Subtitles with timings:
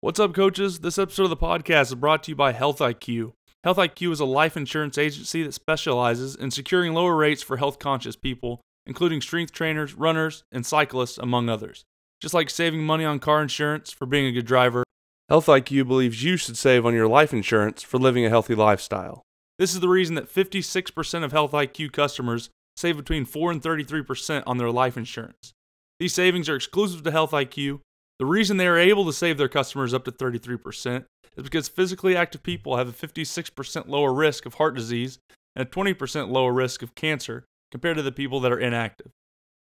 [0.00, 0.78] What's up, coaches?
[0.78, 3.32] This episode of the podcast is brought to you by Health IQ.
[3.64, 7.80] Health IQ is a life insurance agency that specializes in securing lower rates for health
[7.80, 11.84] conscious people, including strength trainers, runners, and cyclists, among others.
[12.22, 14.84] Just like saving money on car insurance for being a good driver,
[15.28, 19.22] Health IQ believes you should save on your life insurance for living a healthy lifestyle.
[19.58, 24.44] This is the reason that 56% of Health IQ customers save between 4 and 33%
[24.46, 25.54] on their life insurance.
[25.98, 27.80] These savings are exclusive to Health IQ
[28.18, 31.04] the reason they are able to save their customers up to 33%
[31.36, 35.18] is because physically active people have a 56% lower risk of heart disease
[35.54, 39.12] and a 20% lower risk of cancer compared to the people that are inactive.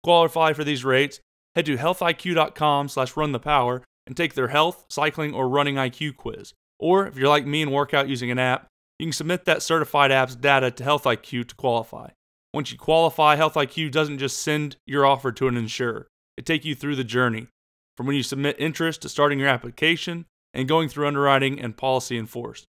[0.03, 1.21] Qualify for these rates,
[1.55, 6.17] head to healthiq.com slash run the power and take their health, cycling, or running IQ
[6.17, 6.55] quiz.
[6.79, 9.63] Or if you're like me and work out using an app, you can submit that
[9.63, 12.11] certified app's data to HealthIQ to qualify.
[12.55, 16.07] Once you qualify, HealthIQ doesn't just send your offer to an insurer.
[16.39, 17.49] It take you through the journey
[17.97, 22.17] from when you submit interest to starting your application and going through underwriting and policy
[22.19, 22.65] enforced.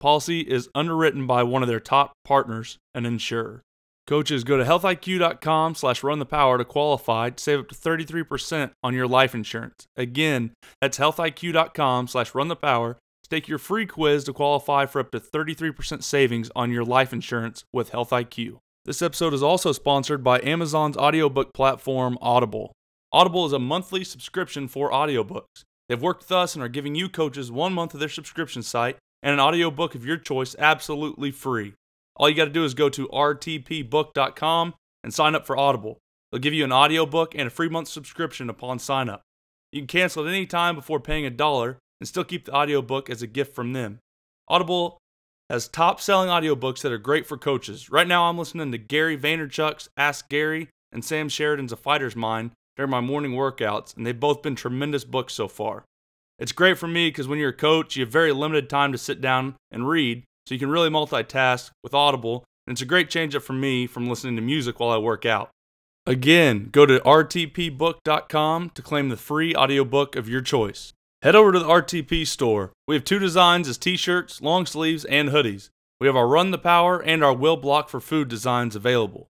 [0.00, 3.62] Policy is underwritten by one of their top partners, an insurer.
[4.06, 8.70] Coaches, go to healthiq.com slash run the power to qualify to save up to 33%
[8.82, 9.86] on your life insurance.
[9.96, 15.00] Again, that's healthiq.com slash run the power to take your free quiz to qualify for
[15.00, 18.58] up to 33% savings on your life insurance with Health IQ.
[18.86, 22.72] This episode is also sponsored by Amazon's audiobook platform Audible.
[23.10, 25.64] Audible is a monthly subscription for audiobooks.
[25.88, 28.96] They've worked with us and are giving you coaches one month of their subscription site
[29.22, 31.72] and an audiobook of your choice absolutely free.
[32.16, 35.98] All you got to do is go to rtpbook.com and sign up for Audible.
[36.30, 39.22] They'll give you an audiobook and a free month subscription upon sign up.
[39.72, 43.08] You can cancel at any time before paying a dollar and still keep the audiobook
[43.08, 44.00] as a gift from them.
[44.48, 44.98] Audible
[45.48, 47.90] has top selling audiobooks that are great for coaches.
[47.90, 52.50] Right now, I'm listening to Gary Vaynerchuk's Ask Gary and Sam Sheridan's A Fighter's Mind
[52.78, 55.84] during my morning workouts, and they've both been tremendous books so far.
[56.38, 58.98] It's great for me because when you're a coach, you have very limited time to
[58.98, 63.10] sit down and read, so you can really multitask with Audible, and it's a great
[63.10, 65.50] change up for me from listening to music while I work out.
[66.06, 70.92] Again, go to rtpbook.com to claim the free audiobook of your choice.
[71.22, 72.70] Head over to the RTP store.
[72.86, 75.68] We have two designs as t shirts, long sleeves, and hoodies.
[76.00, 79.26] We have our Run the Power and our Will Block for Food designs available.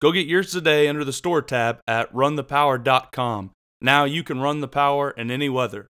[0.00, 3.50] Go get yours today under the store tab at runthepower.com.
[3.82, 5.88] Now you can run the power in any weather.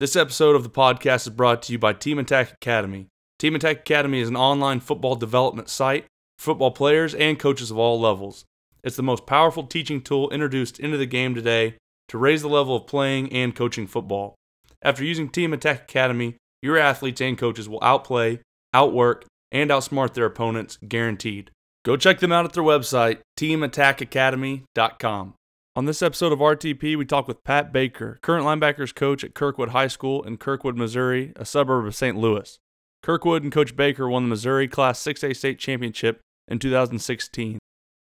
[0.00, 3.06] This episode of the podcast is brought to you by Team Attack Academy.
[3.38, 6.06] Team Attack Academy is an online football development site
[6.38, 8.44] for football players and coaches of all levels.
[8.82, 11.76] It's the most powerful teaching tool introduced into the game today
[12.08, 14.34] to raise the level of playing and coaching football.
[14.82, 18.40] After using Team Attack Academy, your athletes and coaches will outplay,
[18.74, 21.52] outwork, and outsmart their opponents guaranteed.
[21.84, 25.34] Go check them out at their website, teamattackacademy.com.
[25.74, 29.70] On this episode of RTP, we talk with Pat Baker, current linebackers coach at Kirkwood
[29.70, 32.16] High School in Kirkwood, Missouri, a suburb of St.
[32.16, 32.58] Louis.
[33.02, 37.58] Kirkwood and Coach Baker won the Missouri Class 6A state championship in 2016.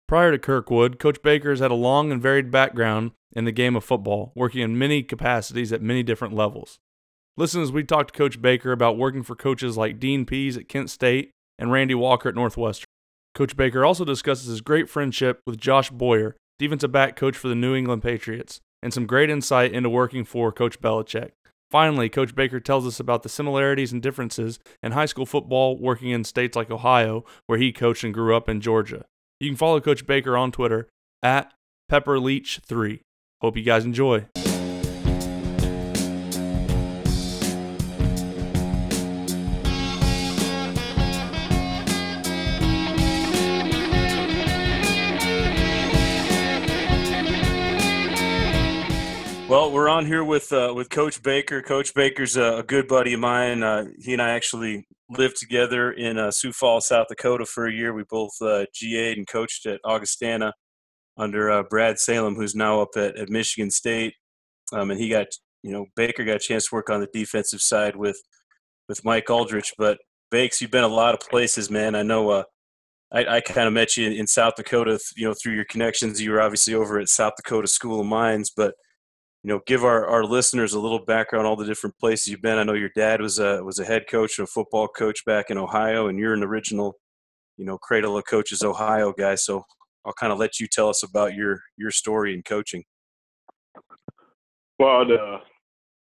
[0.08, 3.76] Prior to Kirkwood, Coach Baker has had a long and varied background in the game
[3.76, 6.78] of football, working in many capacities at many different levels.
[7.36, 10.70] Listen as we talk to Coach Baker about working for coaches like Dean Pees at
[10.70, 12.86] Kent State and Randy Walker at Northwestern.
[13.36, 17.56] Coach Baker also discusses his great friendship with Josh Boyer, defensive back coach for the
[17.56, 21.32] New England Patriots, and some great insight into working for Coach Belichick.
[21.70, 26.12] Finally, Coach Baker tells us about the similarities and differences in high school football working
[26.12, 29.04] in states like Ohio, where he coached and grew up in Georgia.
[29.42, 30.88] You can follow Coach Baker on Twitter
[31.22, 31.52] at
[31.92, 33.02] PepperLeach3.
[33.42, 34.28] Hope you guys enjoy.
[49.66, 51.60] Well, we're on here with uh, with Coach Baker.
[51.60, 53.64] Coach Baker's a, a good buddy of mine.
[53.64, 57.74] Uh, he and I actually lived together in uh, Sioux Falls, South Dakota, for a
[57.74, 57.92] year.
[57.92, 60.54] We both uh, GA'd and coached at Augustana
[61.18, 64.14] under uh, Brad Salem, who's now up at, at Michigan State.
[64.72, 65.26] Um, and he got,
[65.64, 68.22] you know, Baker got a chance to work on the defensive side with
[68.88, 69.74] with Mike Aldrich.
[69.80, 69.98] But
[70.30, 71.96] Bakes, you've been a lot of places, man.
[71.96, 72.30] I know.
[72.30, 72.44] Uh,
[73.12, 76.22] I, I kind of met you in, in South Dakota, you know, through your connections.
[76.22, 78.76] You were obviously over at South Dakota School of Mines, but
[79.46, 82.58] you know, give our, our listeners a little background, all the different places you've been.
[82.58, 85.52] I know your dad was a was a head coach and a football coach back
[85.52, 86.96] in Ohio, and you're an original,
[87.56, 89.36] you know, Cradle of Coaches Ohio guy.
[89.36, 89.64] So
[90.04, 92.86] I'll kind of let you tell us about your your story in coaching.
[94.80, 95.38] Well, uh,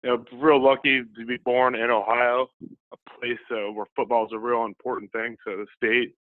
[0.03, 2.47] you know, real lucky to be born in Ohio,
[2.93, 5.35] a place uh, where football is a real important thing.
[5.45, 6.13] So the state,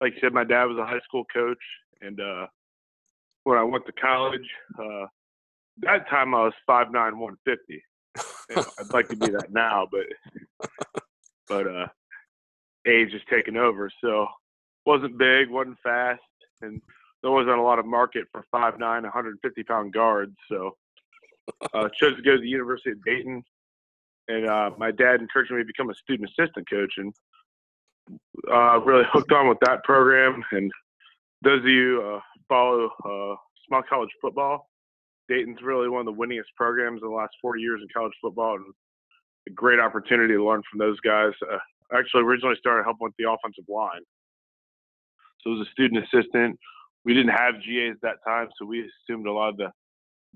[0.00, 1.62] like you said, my dad was a high school coach,
[2.00, 2.46] and uh,
[3.44, 4.48] when I went to college,
[4.82, 5.08] uh,
[5.78, 7.82] that time I was five nine one fifty,
[8.50, 10.06] You know, I'd like to be that now, but
[11.48, 11.86] but uh,
[12.86, 13.90] age is taking over.
[14.02, 14.26] So
[14.86, 16.20] wasn't big, wasn't fast,
[16.60, 16.80] and
[17.22, 20.36] there wasn't a lot of market for five nine, 150 pound guards.
[20.48, 20.76] So
[21.74, 23.42] uh, chose to go to the University of Dayton,
[24.28, 27.12] and uh, my dad encouraged me to become a student assistant coach, and
[28.52, 30.42] uh, really hooked on with that program.
[30.52, 30.70] And
[31.42, 33.36] those of you uh, follow uh,
[33.66, 34.68] small college football,
[35.28, 38.56] Dayton's really one of the winningest programs in the last 40 years in college football,
[38.56, 38.64] and
[39.48, 41.32] a great opportunity to learn from those guys.
[41.50, 41.58] Uh,
[41.92, 44.02] I actually originally started helping with the offensive line,
[45.42, 46.58] so as a student assistant,
[47.04, 49.72] we didn't have GAs at that time, so we assumed a lot of the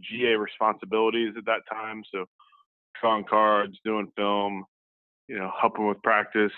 [0.01, 2.03] GA responsibilities at that time.
[2.13, 2.27] So
[3.01, 4.65] drawing cards, doing film,
[5.29, 6.53] you know, helping with practice,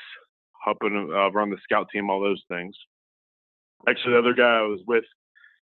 [0.65, 2.75] helping uh, run the scout team, all those things.
[3.89, 5.05] Actually, the other guy I was with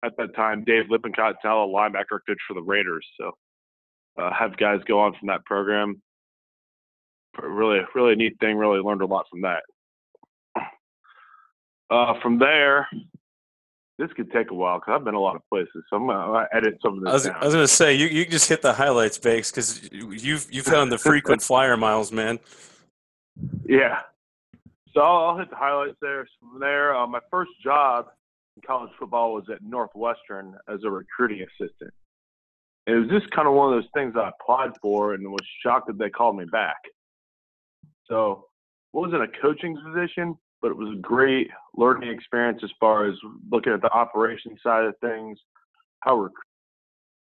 [0.04, 3.06] at that time, Dave Lippincott, a linebacker coach for the Raiders.
[3.18, 3.32] So
[4.20, 6.00] uh, have guys go on from that program.
[7.42, 8.56] Really, really neat thing.
[8.56, 9.62] Really learned a lot from that.
[11.90, 12.88] Uh, from there,
[13.98, 16.46] this could take a while because I've been a lot of places, so I'm gonna
[16.52, 17.10] edit some of this.
[17.10, 17.36] I was, down.
[17.36, 20.92] I was gonna say you, you just hit the highlights, Bakes, because you've you've found
[20.92, 22.38] the frequent flyer miles, man.
[23.66, 24.00] Yeah.
[24.94, 26.26] So I'll, I'll hit the highlights there.
[26.26, 28.06] So from there, uh, my first job
[28.62, 31.92] college football was at Northwestern as a recruiting assistant.
[32.86, 35.86] It was just kind of one of those things I applied for and was shocked
[35.86, 36.76] that they called me back.
[38.06, 38.46] So
[38.92, 43.14] it wasn't a coaching position, but it was a great learning experience as far as
[43.50, 45.38] looking at the operation side of things,
[46.00, 46.32] how rec-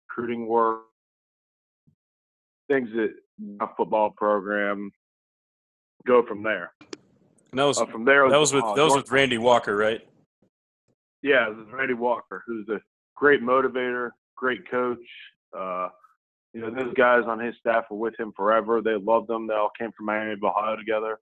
[0.08, 0.84] recruiting works,
[2.68, 3.14] things that
[3.60, 4.90] a football program
[6.06, 6.72] go from there.
[7.50, 9.76] And that was Uh, from there, that was with uh, that was with Randy Walker,
[9.76, 10.06] right?
[11.26, 12.80] Yeah, Randy Walker, who's a
[13.16, 14.98] great motivator, great coach.
[15.56, 15.88] Uh,
[16.52, 18.80] you know, those guys on his staff were with him forever.
[18.80, 19.48] They loved him.
[19.48, 21.18] They all came from Miami of Ohio together.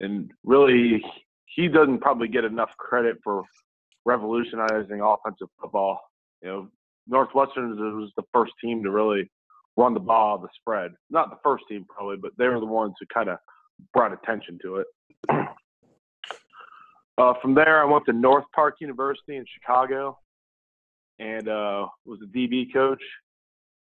[0.00, 1.02] And really,
[1.44, 3.42] he doesn't probably get enough credit for
[4.06, 6.00] revolutionizing offensive football.
[6.42, 6.68] You know,
[7.06, 7.70] Northwestern
[8.00, 9.30] was the first team to really
[9.76, 10.92] run the ball, the spread.
[11.10, 13.38] Not the first team, probably, but they were the ones who kind of
[13.92, 14.86] brought attention to it.
[17.18, 20.16] Uh, from there, I went to North Park University in Chicago,
[21.18, 23.02] and uh, was a DB coach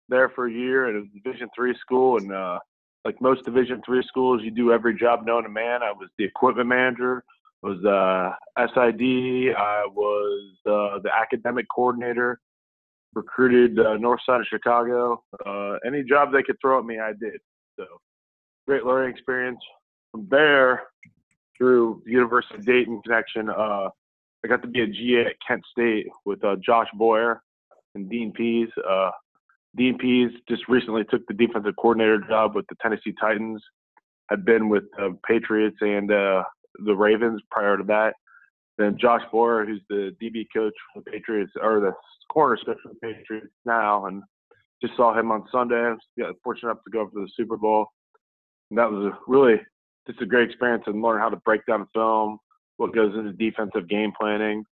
[0.09, 2.17] there for a year at a Division three school.
[2.17, 2.59] And uh,
[3.05, 5.83] like most Division three schools, you do every job known to man.
[5.83, 7.23] I was the equipment manager,
[7.63, 12.41] I was uh, SID, I was uh, the academic coordinator,
[13.13, 15.23] recruited uh, North Side of Chicago.
[15.45, 17.39] Uh, any job they could throw at me, I did.
[17.79, 17.85] So
[18.67, 19.59] great learning experience.
[20.11, 20.83] From there,
[21.57, 23.89] through the University of Dayton connection, uh,
[24.43, 27.41] I got to be a GA at Kent State with uh, Josh Boyer
[27.95, 28.69] and Dean Pees.
[28.87, 29.11] Uh,
[29.75, 33.61] Dean Pees just recently took the defensive coordinator job with the Tennessee Titans.
[34.29, 36.43] Had been with the Patriots and uh,
[36.85, 38.13] the Ravens prior to that.
[38.77, 41.91] Then Josh Boyer, who's the DB coach for the Patriots, or the
[42.31, 44.23] corner coach for the Patriots now, and
[44.81, 45.75] just saw him on Sunday.
[45.75, 47.87] I was fortunate enough to go for the Super Bowl.
[48.69, 49.61] And that was a really
[50.07, 52.37] just a great experience and learn how to break down film,
[52.77, 54.63] what goes into defensive game planning,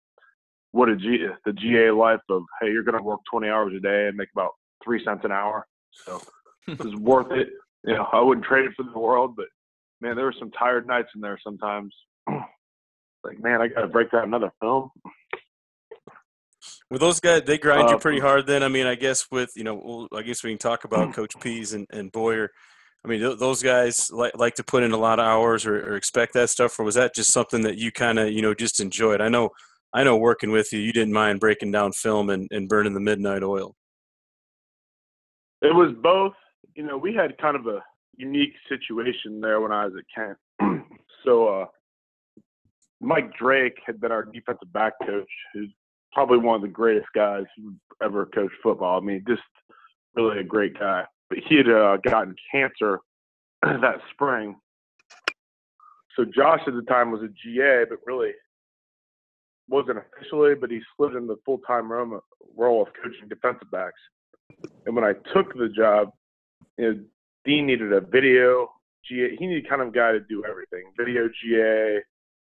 [0.71, 3.79] what a G, the GA life of hey, you're going to work 20 hours a
[3.79, 4.51] day and make about
[4.83, 5.65] three cents an hour.
[6.05, 6.21] So
[6.67, 7.49] it was worth it.
[7.83, 9.47] You know, I wouldn't trade it for the world, but
[10.01, 11.93] man, there were some tired nights in there sometimes.
[12.27, 14.89] like, man, I got to break down another film.
[16.89, 18.45] Well, those guys they grind you Uh, pretty hard.
[18.47, 21.33] Then I mean, I guess with you know, I guess we can talk about Coach
[21.39, 22.51] Pees and, and Boyer.
[23.03, 25.75] I mean, th- those guys like like to put in a lot of hours or,
[25.75, 28.53] or expect that stuff, or was that just something that you kind of you know
[28.53, 29.21] just enjoyed?
[29.21, 29.49] I know,
[29.93, 32.99] I know, working with you, you didn't mind breaking down film and, and burning the
[32.99, 33.75] midnight oil.
[35.61, 36.33] It was both.
[36.75, 37.81] You know, we had kind of a
[38.15, 40.85] unique situation there when I was at Kent.
[41.25, 41.65] so, uh,
[43.01, 45.69] Mike Drake had been our defensive back coach, who's
[46.13, 48.99] probably one of the greatest guys who ever coached football.
[48.99, 49.41] I mean, just
[50.15, 51.03] really a great guy.
[51.47, 52.99] He had uh, gotten cancer
[53.63, 54.55] that spring.
[56.15, 58.31] So Josh at the time was a GA, but really
[59.69, 62.19] wasn't officially, but he slid in the full-time role
[62.57, 63.99] role of coaching defensive backs.
[64.85, 66.09] And when I took the job,
[66.77, 66.99] you know,
[67.45, 68.69] Dean needed a video
[69.07, 69.35] GA.
[69.37, 71.99] He needed kind of guy to do everything, video GA,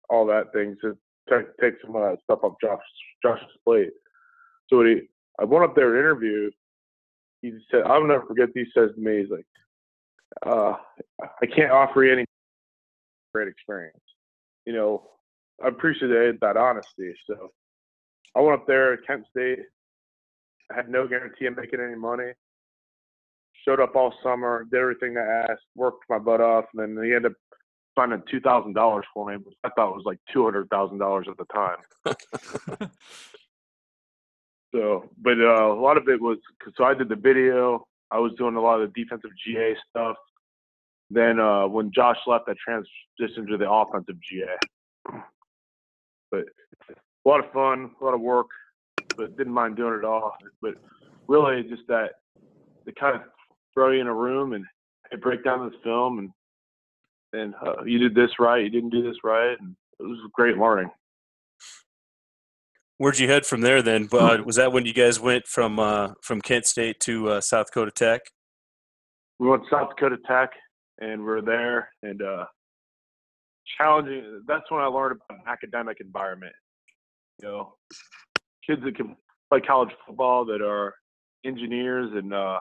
[0.10, 0.98] all that thing to
[1.30, 2.82] take, take some of that stuff off Josh
[3.24, 3.92] Josh's plate.
[4.70, 5.02] So he,
[5.40, 6.52] I went up there to interview.
[7.44, 9.46] He said, "I'll never forget." He says to me, "He's like,
[10.46, 10.74] uh,
[11.22, 12.26] I can't offer you any
[13.34, 14.00] great experience.
[14.66, 15.10] You know,
[15.64, 17.14] I appreciate that honesty.
[17.28, 17.52] So
[18.36, 19.60] I went up there at Kent State.
[20.72, 22.32] I had no guarantee of making any money.
[23.66, 27.16] showed up all summer, did everything they asked, worked my butt off, and then they
[27.16, 27.38] ended up
[27.96, 29.38] finding two thousand dollars for me.
[29.38, 32.90] Which I thought was like two hundred thousand dollars at the time.
[34.74, 36.38] so, but uh, a lot of it was
[36.76, 37.88] so I did the video.
[38.12, 40.18] I was doing a lot of the defensive GA stuff.
[41.10, 45.22] Then uh, when Josh left, I transitioned to the offensive GA.
[46.32, 46.46] But
[46.90, 48.48] a lot of fun, a lot of work,
[49.16, 50.36] but didn't mind doing it all.
[50.62, 50.76] But
[51.28, 52.14] really, just that
[52.86, 53.22] they kind of
[53.74, 54.66] throw you in a room and
[55.12, 56.30] they break down this film and
[57.34, 60.58] and uh, you did this right, you didn't do this right, and it was great
[60.58, 60.92] learning.
[63.04, 64.08] Where'd you head from there then?
[64.14, 67.66] Uh, was that when you guys went from uh, from Kent State to uh, South
[67.66, 68.22] Dakota Tech?
[69.40, 70.52] We went to South Dakota Tech,
[71.02, 72.46] and we are there, and uh,
[73.78, 74.44] challenging.
[74.48, 76.54] That's when I learned about an academic environment.
[77.42, 77.74] You know,
[78.66, 79.18] kids that can
[79.52, 80.96] play college football that are
[81.44, 82.60] engineers and uh,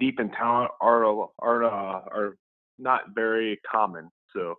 [0.00, 1.04] deep in talent are
[1.38, 2.36] are are
[2.80, 4.10] not very common.
[4.34, 4.56] So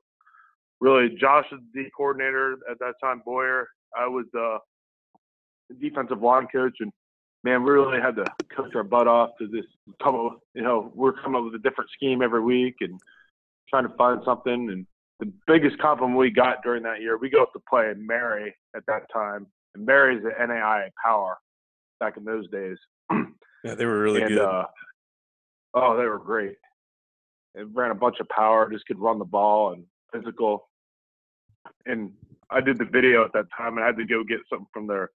[0.79, 3.21] really, Josh was the coordinator at that time.
[3.25, 4.23] Boyer, I was
[5.79, 6.91] defensive line coach, and
[7.43, 8.25] man, we really had to
[8.55, 9.65] coach our butt off to this
[10.01, 10.39] come up.
[10.53, 12.99] You know, we're coming up with a different scheme every week and
[13.69, 14.69] trying to find something.
[14.69, 14.85] And
[15.19, 18.53] the biggest compliment we got during that year, we go up to play in Mary
[18.75, 21.37] at that time, and Mary's the NAIA power
[21.99, 22.77] back in those days.
[23.63, 24.39] Yeah, they were really and, good.
[24.39, 24.65] Uh,
[25.75, 26.55] oh, they were great.
[27.53, 30.67] It ran a bunch of power, just could run the ball and physical.
[31.85, 32.11] And
[32.49, 34.87] I did the video at that time, and I had to go get something from
[34.87, 35.11] their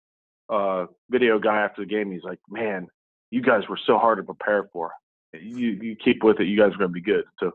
[0.52, 2.12] uh, video guy after the game.
[2.12, 2.86] He's like, "Man,
[3.30, 4.90] you guys were so hard to prepare for.
[5.32, 6.46] You you keep with it.
[6.46, 7.52] You guys are going to be good." So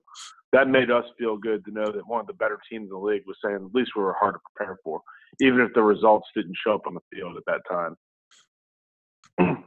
[0.54, 2.98] that made us feel good to know that one of the better teams in the
[2.98, 5.01] league was saying at least we were hard to prepare for,
[5.39, 7.96] even if the results didn't show up on the field at that time.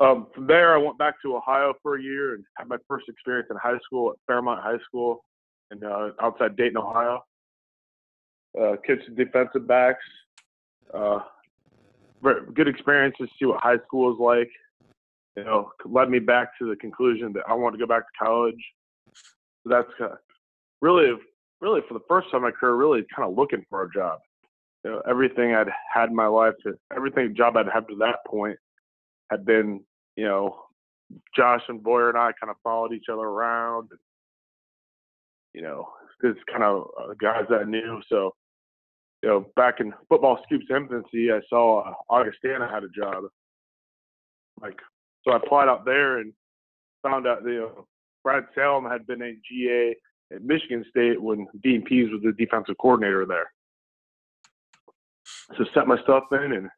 [0.00, 3.08] Um, from there, I went back to Ohio for a year and had my first
[3.08, 5.24] experience in high school at Fairmont High School,
[5.70, 7.22] and uh, outside Dayton, Ohio.
[8.60, 8.74] Uh,
[9.16, 10.04] defensive backs.
[10.92, 11.20] Uh,
[12.54, 14.50] good experience to see what high school is like.
[15.36, 18.24] You know, led me back to the conclusion that I want to go back to
[18.24, 18.62] college.
[19.14, 20.18] So that's kind of
[20.80, 21.12] really,
[21.60, 24.20] really for the first time in my career, really kind of looking for a job.
[24.84, 26.54] You know, everything I'd had in my life,
[26.94, 28.58] everything job I'd had to that point
[29.30, 29.80] had been,
[30.16, 30.64] you know,
[31.34, 33.88] Josh and Boyer and I kind of followed each other around.
[35.52, 35.88] You know,
[36.20, 38.00] this kind of uh, guys that I knew.
[38.08, 38.34] So,
[39.24, 43.24] you know, back in football scoops infancy, I saw Augustana had a job.
[44.60, 44.78] Like,
[45.26, 46.34] so I applied out there and
[47.02, 47.86] found out, you know,
[48.22, 49.96] Brad Salem had been a GA
[50.34, 53.50] at Michigan State when Dean Pees was the defensive coordinator there.
[55.56, 56.68] So set my stuff in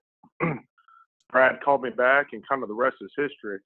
[0.41, 0.61] and
[1.33, 3.59] Brad called me back, and kind of the rest is history.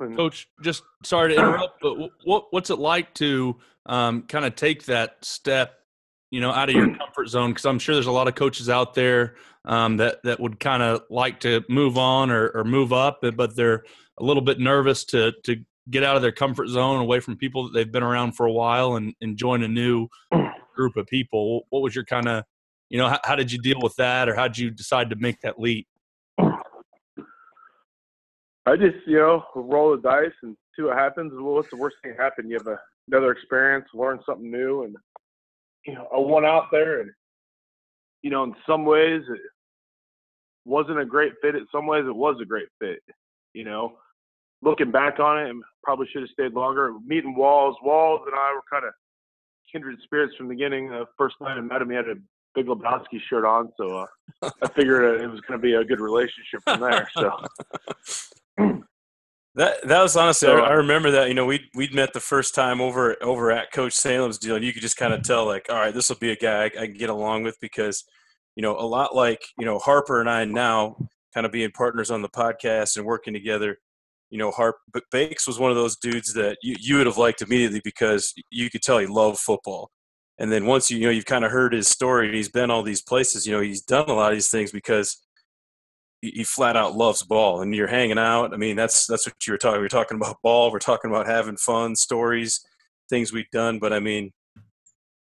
[0.00, 3.56] And, Coach, just sorry to interrupt, but what what's it like to
[3.86, 5.83] um, kind of take that step,
[6.34, 7.50] you know, out of your comfort zone?
[7.50, 10.82] Because I'm sure there's a lot of coaches out there um, that that would kind
[10.82, 13.84] of like to move on or, or move up, but they're
[14.18, 15.56] a little bit nervous to to
[15.90, 18.52] get out of their comfort zone, away from people that they've been around for a
[18.52, 20.08] while, and, and join a new
[20.74, 21.66] group of people.
[21.70, 22.44] What was your kind of,
[22.88, 25.16] you know, how, how did you deal with that, or how did you decide to
[25.16, 25.86] make that leap?
[28.66, 31.32] I just, you know, roll the dice and see what happens.
[31.34, 32.48] Well, what's the worst thing that happen?
[32.48, 34.96] You have a, another experience, learn something new, and
[35.86, 37.10] you know, I went out there, and
[38.22, 39.40] you know, in some ways it
[40.64, 41.54] wasn't a great fit.
[41.54, 43.00] In some ways, it was a great fit.
[43.52, 43.94] You know,
[44.62, 46.94] looking back on it, and probably should have stayed longer.
[47.06, 48.92] Meeting Walls, Walls, and I were kind of
[49.70, 50.90] kindred spirits from the beginning.
[50.90, 52.14] The first night I met him, he had a
[52.54, 54.06] Big Lebowski shirt on, so
[54.42, 57.08] uh, I figured it was going to be a good relationship from there.
[57.14, 57.44] So
[59.56, 61.28] that that was honestly, I, uh, I, remember that.
[61.28, 64.64] You know, we we'd met the first time over over at Coach Salem's deal, and
[64.64, 66.64] you could just kind of tell, like, all right, this will be a guy I,
[66.64, 68.04] I, can get along with because,
[68.56, 70.96] you know, a lot like you know Harper and I now,
[71.32, 73.78] kind of being partners on the podcast and working together.
[74.30, 77.18] You know, Harp but Bakes was one of those dudes that you, you would have
[77.18, 79.90] liked immediately because you could tell he loved football.
[80.38, 82.82] And then once you, you know you've kind of heard his story, he's been all
[82.82, 83.46] these places.
[83.46, 85.23] You know, he's done a lot of these things because
[86.30, 88.52] he flat out loves ball and you're hanging out.
[88.52, 91.10] I mean that's that's what you were talking we are talking about ball we're talking
[91.10, 92.64] about having fun stories
[93.08, 94.32] things we've done but i mean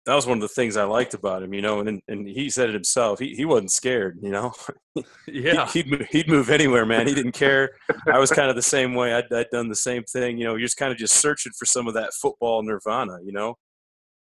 [0.06, 2.50] that was one of the things i liked about him you know and and he
[2.50, 4.52] said it himself he, he wasn't scared you know?
[5.28, 7.70] Yeah he, would he'd move anywhere man he didn't care.
[8.12, 10.56] I was kind of the same way I'd, I'd done the same thing you know
[10.56, 13.56] you're just kind of just searching for some of that football nirvana you know?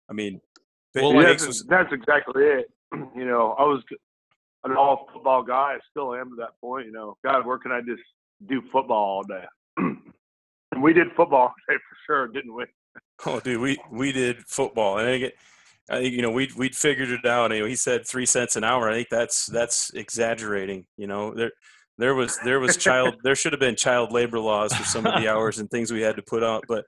[0.10, 0.42] I mean
[0.94, 2.72] well, that's, was, that's exactly it
[3.16, 3.84] you know i was
[4.64, 5.76] an all football guy.
[5.76, 6.88] I still am to that point.
[6.88, 8.02] You know, God, where can I just
[8.48, 9.46] do football all day?
[10.72, 12.66] And we did football for sure, didn't we?
[13.26, 15.34] Oh, dude, we we did football, and I think,
[15.90, 17.52] I think you know we'd we'd figured it out.
[17.52, 18.90] You know, he said three cents an hour.
[18.90, 20.86] I think that's that's exaggerating.
[20.96, 21.52] You know, there
[21.98, 25.22] there was there was child there should have been child labor laws for some of
[25.22, 26.64] the hours and things we had to put out.
[26.68, 26.86] But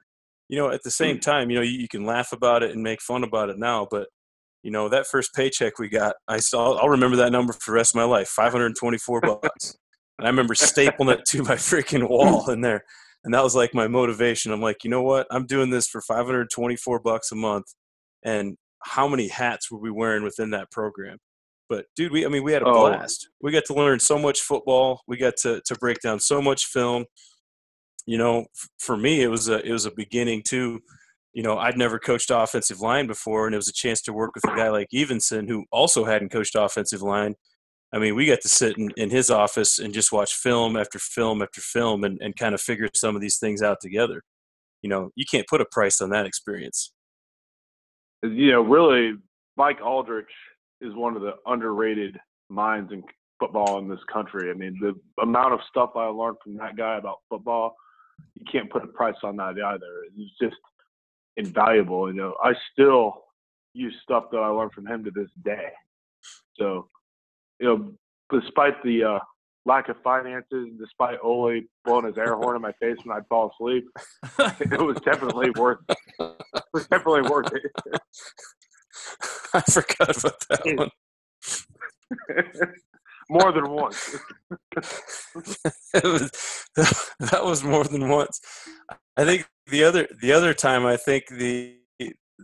[0.47, 2.83] you know, at the same time, you know, you, you can laugh about it and
[2.83, 4.07] make fun about it now, but
[4.63, 7.75] you know that first paycheck we got i saw i'll remember that number for the
[7.75, 9.75] rest of my life 524 bucks.
[10.19, 12.83] And i remember stapling it to my freaking wall in there.
[13.23, 14.51] And that was like my motivation.
[14.51, 15.27] I'm like you know what?
[15.31, 17.65] I'm doing this for 524 bucks a month.
[18.23, 21.17] And how many hats were we wearing within that program?
[21.69, 22.89] But dude we i mean we had a Oh.
[22.89, 23.29] blast.
[23.41, 25.01] We got to learn so much football.
[25.07, 27.05] We got to to break down so much film.
[28.05, 30.81] You know f- for me it was a it was a beginning too
[31.33, 34.31] you know, I'd never coached offensive line before, and it was a chance to work
[34.35, 37.35] with a guy like Evenson who also hadn't coached offensive line.
[37.93, 41.00] I mean, we got to sit in, in his office and just watch film after
[41.00, 44.23] film after film and, and kind of figure some of these things out together.
[44.81, 46.93] You know, you can't put a price on that experience.
[48.23, 49.13] You know, really,
[49.57, 50.29] Mike Aldrich
[50.79, 52.17] is one of the underrated
[52.50, 53.03] minds in
[53.39, 54.50] football in this country.
[54.50, 57.75] I mean, the amount of stuff I learned from that guy about football,
[58.35, 60.05] you can't put a price on that either.
[60.17, 60.55] It's just
[61.38, 62.11] invaluable.
[62.11, 63.23] You know, I still
[63.73, 65.69] use stuff that I learned from him to this day.
[66.57, 66.89] So,
[67.59, 67.93] you know,
[68.31, 69.19] despite the uh,
[69.65, 73.51] lack of finances, despite Ole blowing his air horn in my face when I'd fall
[73.53, 73.85] asleep,
[74.59, 75.79] it was definitely worth.
[75.89, 77.71] It was definitely worth it.
[79.53, 80.89] I forgot about that one.
[83.29, 84.17] More than once.
[85.93, 86.29] it was,
[87.19, 88.41] that was more than once.
[89.21, 91.77] I think the other the other time I think the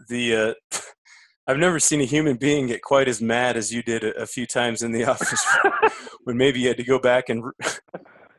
[0.10, 0.54] the uh,
[1.48, 4.26] I've never seen a human being get quite as mad as you did a, a
[4.28, 5.44] few times in the office
[6.26, 7.44] when maybe you had to go back and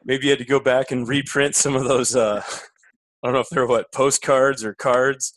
[0.05, 3.41] maybe you had to go back and reprint some of those uh, I don't know
[3.41, 5.35] if they're what postcards or cards.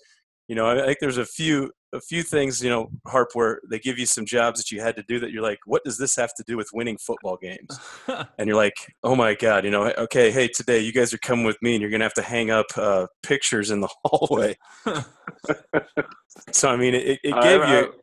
[0.48, 3.60] You know, I, I think there's a few a few things, you know, Harp, where
[3.70, 5.98] they give you some jobs that you had to do that you're like, what does
[5.98, 7.80] this have to do with winning football games?
[8.08, 11.46] and you're like, oh my god, you know, okay, hey, today you guys are coming
[11.46, 14.56] with me, and you're gonna have to hang up uh, pictures in the hallway.
[16.52, 17.94] so I mean, it, it I- gave I- you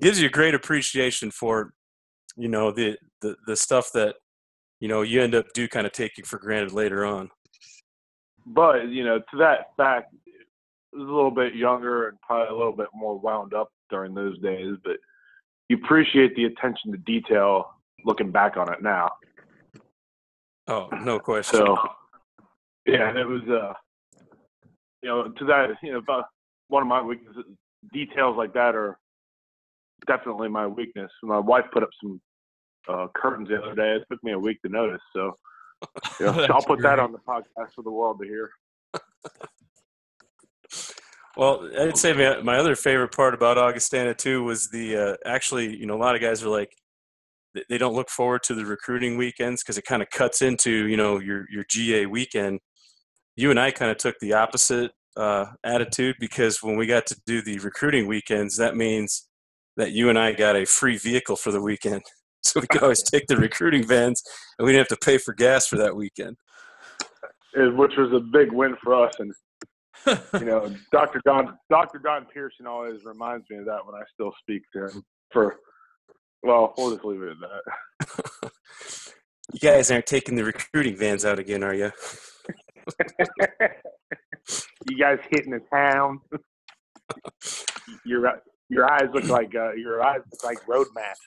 [0.00, 1.74] gives you a great appreciation for,
[2.36, 4.16] you know, the the the stuff that
[4.80, 7.28] you know you end up do kind of taking for granted later on.
[8.46, 10.21] but you know, to that fact, I
[10.92, 14.38] was a little bit younger and probably a little bit more wound up during those
[14.40, 14.76] days.
[14.84, 14.96] But
[15.68, 17.74] you appreciate the attention to detail
[18.04, 19.10] looking back on it now.
[20.68, 21.60] Oh, no question.
[21.60, 21.76] So,
[22.86, 23.72] yeah, it was, uh,
[25.02, 26.24] you know, to that, you know, about
[26.68, 27.44] one of my weaknesses,
[27.92, 28.98] details like that are
[30.06, 31.10] definitely my weakness.
[31.22, 32.20] My wife put up some
[32.88, 33.96] uh, curtains the other day.
[33.96, 35.00] It took me a week to notice.
[35.14, 35.36] So,
[36.20, 38.50] you know, I'll put that on the podcast for the world to hear.
[41.36, 45.76] Well, I'd say my, my other favorite part about Augustana too was the uh, actually,
[45.76, 46.70] you know, a lot of guys are like
[47.68, 50.96] they- don't look forward to the recruiting weekends because it kind of cuts into you
[50.96, 52.60] know your your GA weekend.
[53.36, 57.16] You and I kind of took the opposite uh, attitude because when we got to
[57.26, 59.28] do the recruiting weekends, that means
[59.76, 62.02] that you and I got a free vehicle for the weekend,
[62.42, 64.22] so we could always take the recruiting vans
[64.58, 66.36] and we didn't have to pay for gas for that weekend.
[67.54, 69.14] Which was a big win for us.
[69.18, 69.32] And
[70.06, 71.20] you know, Dr.
[71.24, 71.98] Don Dr.
[71.98, 75.04] Don Pearson always reminds me of that when I still speak to him.
[75.32, 75.56] For
[76.42, 77.36] well, we'll just leave it at
[78.10, 78.52] that.
[79.52, 81.90] You guys aren't taking the recruiting vans out again, are you?
[84.88, 86.20] you guys hitting the town.
[88.04, 91.20] your your eyes look like uh, your eyes look like road maps.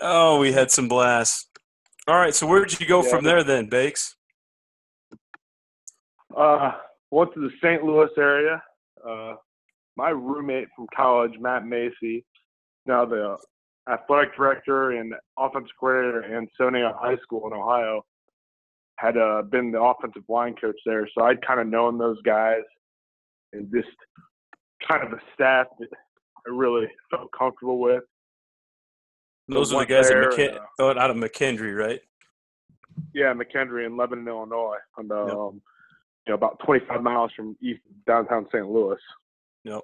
[0.00, 1.48] Oh, we had some blasts.
[2.06, 3.10] All right, so where did you go Yeah.
[3.10, 4.14] from there then, Bakes?
[6.38, 6.72] Uh,
[7.10, 7.82] went to the St.
[7.82, 8.62] Louis area.
[9.06, 9.34] Uh,
[9.96, 12.24] my roommate from college, Matt Macy,
[12.86, 13.36] now the
[13.90, 18.04] athletic director and offensive coordinator at Ansonia High School in Ohio,
[18.96, 21.08] had uh, been the offensive line coach there.
[21.16, 22.62] So I'd kind of known those guys
[23.52, 23.88] and just
[24.88, 28.04] kind of a staff that I really felt comfortable with.
[29.48, 32.00] Those are the guys at there McKin- uh, out of McKendree, right?
[33.14, 35.62] Yeah, McKendree in Lebanon, Illinois, and um, Yep.
[36.28, 38.68] You know about 25 miles from east downtown St.
[38.68, 38.98] Louis.
[39.64, 39.80] Yep.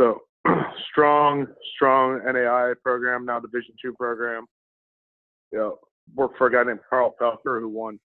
[0.00, 0.22] So
[0.90, 1.46] strong,
[1.76, 4.46] strong NAI program now, Division two program.
[5.52, 5.78] You know,
[6.16, 8.00] worked for a guy named Carl Poelker who won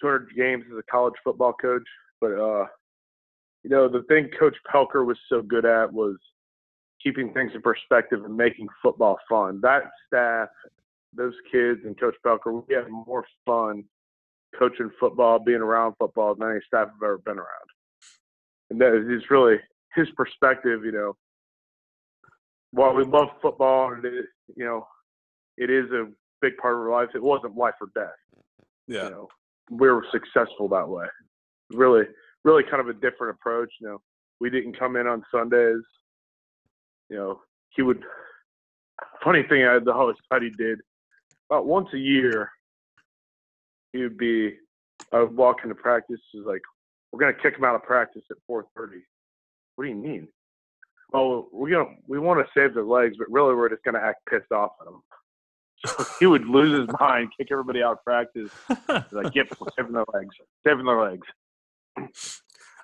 [0.00, 1.86] 200 games as a college football coach.
[2.20, 2.66] But uh,
[3.62, 6.16] you know, the thing Coach Poelker was so good at was
[7.00, 9.60] keeping things in perspective and making football fun.
[9.62, 10.48] That staff,
[11.14, 13.84] those kids, and Coach Poelker, we had more fun
[14.58, 17.68] coaching football, being around football than any staff I've ever been around.
[18.70, 19.56] And that is really
[19.94, 21.16] his perspective, you know.
[22.70, 24.86] While we love football and it, you know,
[25.58, 26.08] it is a
[26.40, 28.14] big part of our lives, it wasn't life or death.
[28.86, 29.04] Yeah.
[29.04, 29.28] You know,
[29.70, 31.06] we were successful that way.
[31.70, 32.04] Really,
[32.44, 33.70] really kind of a different approach.
[33.80, 34.00] You know,
[34.40, 35.82] we didn't come in on Sundays.
[37.10, 38.02] You know, he would.
[39.22, 40.80] Funny thing, I the whole study did
[41.50, 42.50] about once a year.
[43.92, 44.54] He would be.
[45.12, 46.20] I would walk into practice.
[46.32, 46.62] He's like,
[47.10, 49.02] "We're gonna kick him out of practice at 4:30."
[49.76, 50.28] What do you mean?
[51.12, 54.24] Well, we're gonna we want to save their legs, but really we're just gonna act
[54.28, 55.02] pissed off at them.
[55.84, 58.50] So he would lose his mind, kick everybody out of practice.
[58.68, 61.26] He's like, "Yep, we're saving their legs, saving their legs."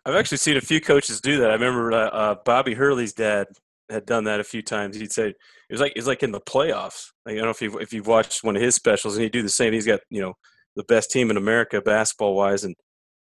[0.05, 1.51] I've actually seen a few coaches do that.
[1.51, 3.47] I remember uh, uh, Bobby Hurley's dad
[3.91, 4.97] had done that a few times.
[4.97, 5.37] He'd say it
[5.71, 7.11] was like it was like in the playoffs.
[7.25, 9.33] Like, I don't know if you've if you've watched one of his specials, and he'd
[9.33, 9.73] do the same.
[9.73, 10.35] He's got you know
[10.79, 12.75] the best team in America basketball wise, and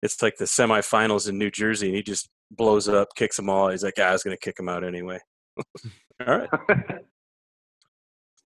[0.02, 3.70] it's like the semifinals in New Jersey, and he just blows up, kicks them all.
[3.70, 5.20] He's like, ah, I was going to kick them out anyway.
[6.26, 6.50] all right.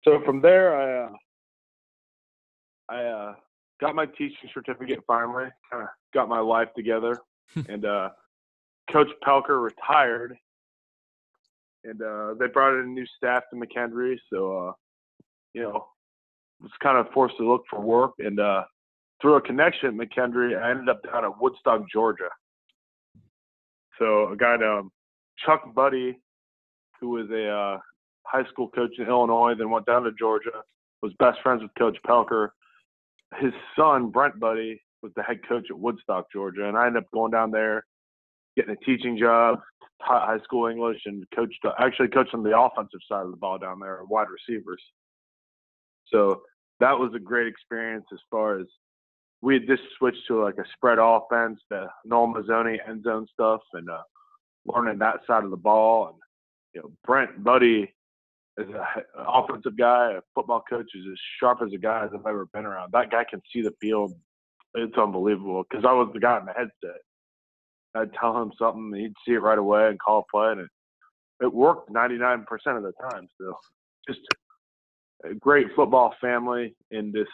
[0.03, 1.09] so from there, I uh,
[2.89, 3.33] I uh,
[3.79, 5.47] got my teaching certificate finally.
[5.71, 7.17] Kind of got my life together,
[7.69, 8.09] and uh,
[8.91, 10.35] Coach Poelker retired,
[11.85, 14.17] and uh, they brought in a new staff to McKendree.
[14.31, 14.71] So uh,
[15.53, 15.85] you know,
[16.59, 18.63] was kind of forced to look for work, and uh,
[19.21, 22.29] through a connection at McKendree, I ended up down at Woodstock, Georgia.
[23.97, 24.91] So a guy named
[25.45, 26.15] Chuck Budde,
[26.99, 27.79] who was a uh,
[28.23, 30.63] high school coach in Illinois, then went down to Georgia,
[31.01, 32.49] was best friends with Coach Poelker.
[33.39, 37.11] His son, Brent Budde, was the head coach at Woodstock, Georgia, and I ended up
[37.13, 37.85] going down there,
[38.57, 39.59] getting a teaching job,
[40.05, 41.59] taught high school English, and coached.
[41.77, 44.81] Actually, coached on the offensive side of the ball down there, wide receivers.
[46.07, 46.41] So
[46.79, 48.65] that was a great experience as far as
[49.41, 53.89] we just switched to like a spread offense, the Noel Mazzone end zone stuff, and
[53.89, 54.01] uh,
[54.65, 56.07] learning that side of the ball.
[56.07, 56.17] And
[56.73, 57.87] you know, Brent Budde
[58.57, 62.27] is an offensive guy, a football coach is as sharp as a guy as I've
[62.27, 62.91] ever been around.
[62.91, 64.13] That guy can see the field.
[64.75, 67.01] It's unbelievable because I was the guy in the headset.
[67.95, 70.69] I'd tell him something, he'd see it right away and call a play, and it,
[71.41, 73.27] it worked 99% of the time.
[73.39, 73.57] So
[74.07, 74.19] just
[75.23, 77.27] a great football family in this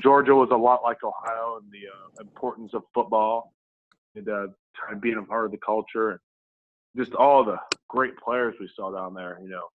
[0.00, 3.54] Georgia was a lot like Ohio in the uh, importance of football
[4.14, 4.46] and uh,
[5.00, 6.20] being a part of the culture and
[6.96, 7.56] just all the
[7.88, 9.38] great players we saw down there.
[9.42, 9.68] You know,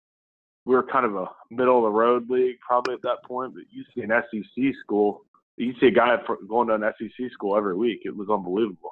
[0.66, 3.64] we were kind of a middle of the road league probably at that point, but
[3.70, 5.26] you see an SEC school,
[5.58, 6.16] you see a guy
[6.48, 8.02] going to an SEC school every week.
[8.06, 8.92] It was unbelievable.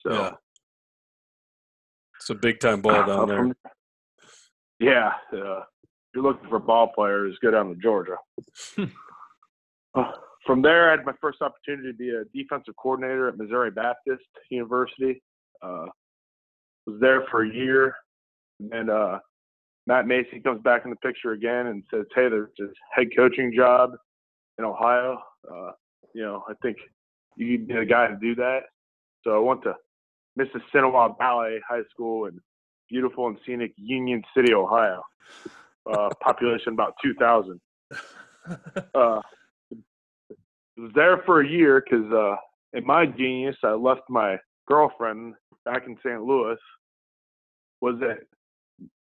[0.00, 0.12] So.
[0.12, 0.30] Yeah.
[2.16, 3.38] It's a big time ball down there.
[3.38, 3.54] From,
[4.80, 5.60] yeah, uh,
[6.14, 8.16] you're looking for ball players, go down to Georgia.
[9.94, 10.10] uh,
[10.46, 14.24] from there, I had my first opportunity to be a defensive coordinator at Missouri Baptist
[14.50, 15.22] University.
[15.62, 15.86] Uh,
[16.86, 17.94] was there for a year,
[18.72, 19.18] and uh,
[19.86, 23.52] Matt Macy comes back in the picture again and says, "Hey, there's this head coaching
[23.56, 23.92] job
[24.58, 25.18] in Ohio.
[25.50, 25.70] Uh,
[26.14, 26.76] you know, I think
[27.36, 28.64] you need a guy to do that."
[29.22, 29.74] So I went to
[30.38, 32.38] Mississinawa Valley High School in
[32.90, 35.02] beautiful and scenic Union City, Ohio.
[35.90, 37.60] Uh, population about 2,000.
[40.76, 42.36] Was there for a year because uh,
[42.72, 45.34] in my genius, I left my girlfriend
[45.64, 46.22] back in St.
[46.22, 46.58] Louis.
[47.80, 48.18] Was at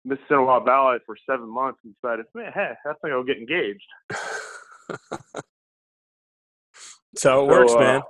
[0.04, 3.84] Miss Mississinawa Valley for seven months and decided, man, hey, I think I'll get engaged.
[7.12, 8.02] That's how it so, works, uh, man.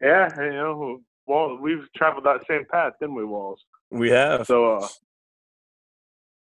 [0.00, 3.60] Yeah, you know, well, we've traveled that same path, didn't we, Walls?
[3.90, 4.46] We have.
[4.46, 4.88] So, uh,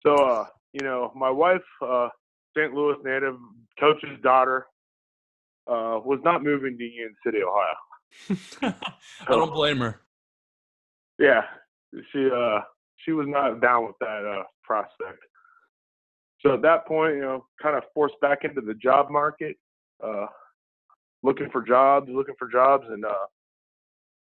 [0.02, 2.08] so uh, you know, my wife, uh,
[2.56, 2.72] St.
[2.72, 3.36] Louis native,
[3.78, 4.66] coach's daughter,
[5.70, 8.74] uh, was not moving to Union City, Ohio.
[9.28, 10.00] I don't blame her.
[11.18, 11.42] Yeah,
[12.12, 12.60] she uh,
[13.04, 15.22] she was not down with that uh, prospect.
[16.40, 19.56] So at that point, you know, kind of forced back into the job market,
[20.02, 20.26] uh,
[21.22, 23.26] looking for jobs, looking for jobs, and uh,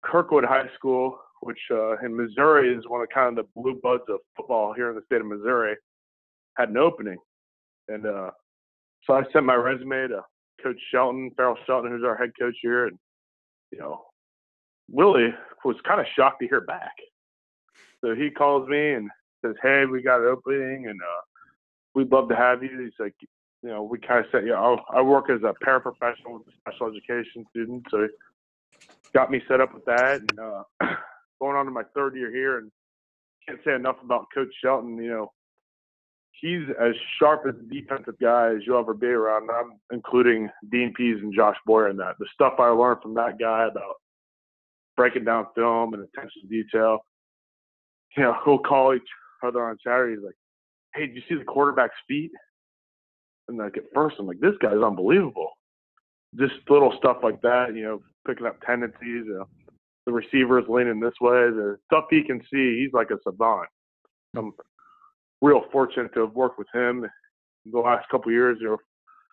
[0.04, 4.04] Kirkwood High School, which uh, in Missouri is one of kind of the blue buds
[4.10, 5.76] of football here in the state of Missouri,
[6.58, 7.18] had an opening,
[7.88, 8.32] and uh,
[9.06, 10.22] so I sent my resume to
[10.64, 12.98] Coach Shelton, Larry Shelton, who's our head coach here, and
[13.72, 14.06] you know,
[14.90, 16.94] Willie was kind of shocked to hear back.
[18.02, 19.10] So he calls me and
[19.44, 21.22] says, "Hey, we got an opening, and uh,
[21.96, 23.16] we'd love to have you." He's like,
[23.62, 26.88] you know, we kind of said, "Yeah, I work as a paraprofessional with a special
[26.88, 28.08] education student, so
[29.14, 30.64] got me set up with that, and uh,
[31.40, 32.72] going on to my third year here, and
[33.48, 34.98] can't say enough about Coach Shelton.
[34.98, 35.32] You know,
[36.42, 39.50] he's as sharp as a defensive guy as you'll ever be around.
[39.50, 42.16] I'm including Dean Pees and Josh Boyer in that.
[42.20, 43.96] The stuff I learned from that guy about
[44.96, 47.00] breaking down film and attention to detail.
[48.18, 49.02] You know, he'll call each
[49.44, 50.36] other on Saturdays like,
[50.94, 52.32] "Hey, did you see the quarterback's feet?"
[53.48, 55.52] And like at first, I'm like, "This guy's unbelievable."
[56.36, 59.26] Just little stuff like that, you know, picking up tendencies.
[59.26, 59.48] You know,
[60.06, 62.82] the receivers leaning this way, the stuff he can see.
[62.82, 63.70] He's like a savant.
[64.36, 64.54] I'm
[65.42, 67.06] real fortunate to have worked with him
[67.72, 68.58] the last couple years.
[68.62, 68.78] You know,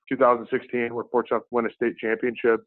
[0.09, 2.61] 2016, we're fortunate to win a state championship,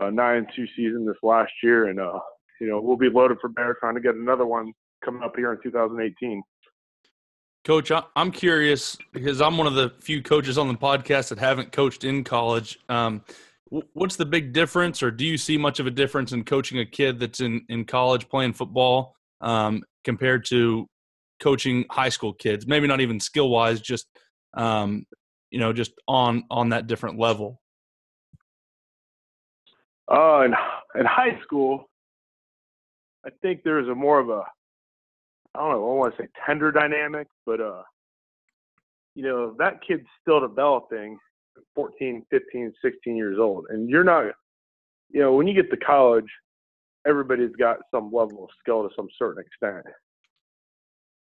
[0.00, 2.18] uh, nine and two season this last year, and uh,
[2.60, 4.72] you know we'll be loaded for bear trying to get another one
[5.04, 6.42] coming up here in 2018.
[7.64, 11.70] Coach, I'm curious because I'm one of the few coaches on the podcast that haven't
[11.70, 12.80] coached in college.
[12.88, 13.22] Um,
[13.92, 16.84] what's the big difference, or do you see much of a difference in coaching a
[16.84, 20.88] kid that's in, in college playing football um, compared to
[21.42, 22.66] coaching high school kids?
[22.66, 24.06] Maybe not even skill wise, just
[24.54, 25.06] um,
[25.50, 27.60] you know, just on on that different level.
[30.10, 30.54] Uh, in
[30.98, 31.88] in high school,
[33.26, 34.42] I think there's a more of a
[35.54, 37.82] I don't know, I want to say tender dynamic, but uh,
[39.14, 41.18] you know, that kid's still developing
[41.74, 43.66] 14, 15, 16 years old.
[43.68, 44.32] And you're not
[45.12, 46.28] you know, when you get to college,
[47.06, 49.84] everybody's got some level of skill to some certain extent.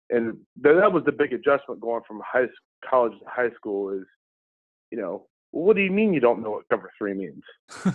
[0.10, 2.48] And that was the big adjustment going from high
[2.88, 4.06] college to high school is,
[4.92, 7.44] you know, well, what do you mean you don't know what cover three means?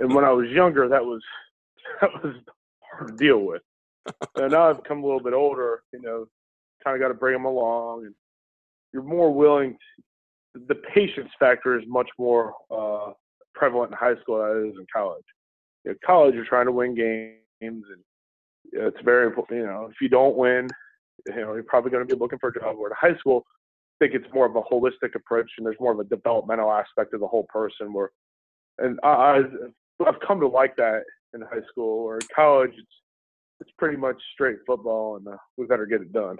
[0.00, 1.22] and when I was younger, that was
[2.00, 2.34] that was
[2.80, 3.62] hard to deal with
[4.36, 6.26] and now I've come a little bit older, you know,
[6.84, 8.14] kind of got to bring them along, and
[8.92, 9.72] you're more willing.
[10.54, 13.12] To, the patience factor is much more uh,
[13.54, 15.24] prevalent in high school than it is in college.
[15.84, 17.82] Know, college, you're trying to win games, and
[18.72, 19.60] it's very important.
[19.60, 20.68] You know, if you don't win,
[21.26, 22.76] you know, you're probably going to be looking for a job.
[22.78, 23.44] Where to high school,
[24.00, 27.14] I think it's more of a holistic approach, and there's more of a developmental aspect
[27.14, 27.92] of the whole person.
[27.92, 28.10] Where,
[28.78, 29.42] and I,
[30.06, 31.02] I've come to like that
[31.34, 32.72] in high school or in college.
[32.76, 32.92] It's
[33.60, 36.36] it's pretty much straight football, and uh, we better get it done.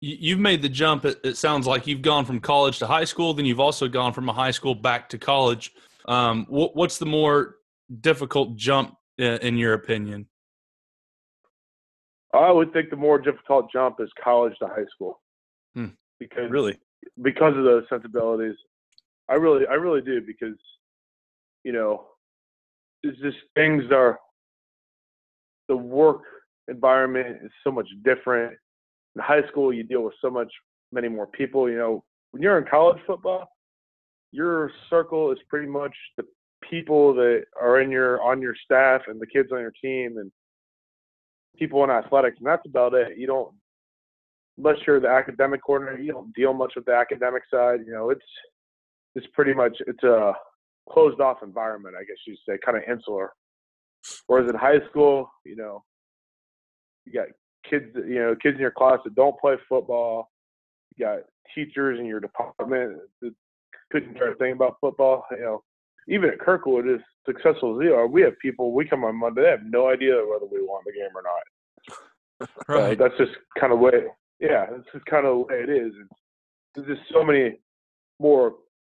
[0.00, 1.04] You've made the jump.
[1.04, 3.34] It, sounds like you've gone from college to high school.
[3.34, 5.70] Then you've also gone from a high school back to college.
[6.06, 7.56] Um, what, what's the more
[8.00, 10.26] difficult jump in your opinion?
[12.32, 15.20] I would think the more difficult jump is college to high school.
[15.74, 15.88] Hmm.
[16.18, 16.78] Because really,
[17.20, 18.56] because of those sensibilities,
[19.28, 20.56] I really, I really do because,
[21.64, 22.06] you know,
[23.02, 24.18] it's just things are
[25.68, 26.22] the work
[26.68, 28.56] environment is so much different.
[29.16, 30.52] In high school, you deal with so much
[30.92, 31.68] many more people.
[31.68, 33.48] You know, when you're in college football,
[34.30, 36.24] your circle is pretty much the
[36.68, 40.30] people that are in your on your staff and the kids on your team and
[41.58, 43.18] people in athletics, and that's about it.
[43.18, 43.52] You don't
[44.58, 47.80] unless you're the academic coordinator, you don't deal much with the academic side.
[47.86, 48.24] You know, it's
[49.14, 50.34] it's pretty much it's a
[50.90, 53.32] closed off environment, I guess you'd say, kind of insular.
[54.26, 55.84] Whereas in high school, you know,
[57.04, 57.28] you got
[57.68, 60.30] kids, you know, kids in your class that don't play football.
[60.96, 61.18] You got
[61.54, 63.34] teachers in your department that
[63.90, 65.24] couldn't care a thing about football.
[65.30, 65.62] You know,
[66.08, 68.72] even at Kirkwood, as successful as they are, we have people.
[68.72, 72.48] We come on Monday, they have no idea whether we won the game or not.
[72.68, 73.00] right.
[73.00, 73.92] Uh, that's just kind of way.
[74.40, 75.92] Yeah, that's just kind of the way it is.
[76.74, 77.58] There's just so many
[78.18, 78.54] more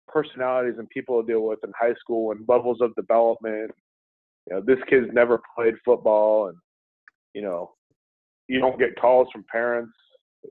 [0.09, 3.71] personalities and people to deal with in high school and levels of development
[4.49, 6.59] you know, this kid's never played football, and
[7.33, 7.73] you know,
[8.49, 9.93] you don't get calls from parents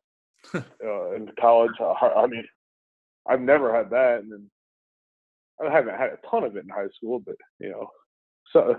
[0.53, 1.71] uh, in college.
[1.79, 2.45] I mean,
[3.27, 4.49] I've never had that, and then
[5.67, 7.87] I haven't had a ton of it in high school, but you know,
[8.51, 8.75] so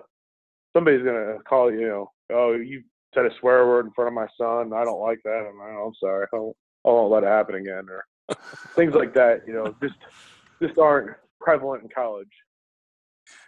[0.75, 1.81] somebody's gonna call you.
[1.81, 2.83] You know, oh, you
[3.15, 4.73] said a swear word in front of my son.
[4.73, 5.49] I don't like that.
[5.49, 6.27] I'm, oh, I'm sorry.
[6.33, 8.05] I won't, I won't let it happen again, or
[8.75, 9.43] things like that.
[9.47, 9.99] You know, just
[10.63, 12.29] just aren't prevalent in college.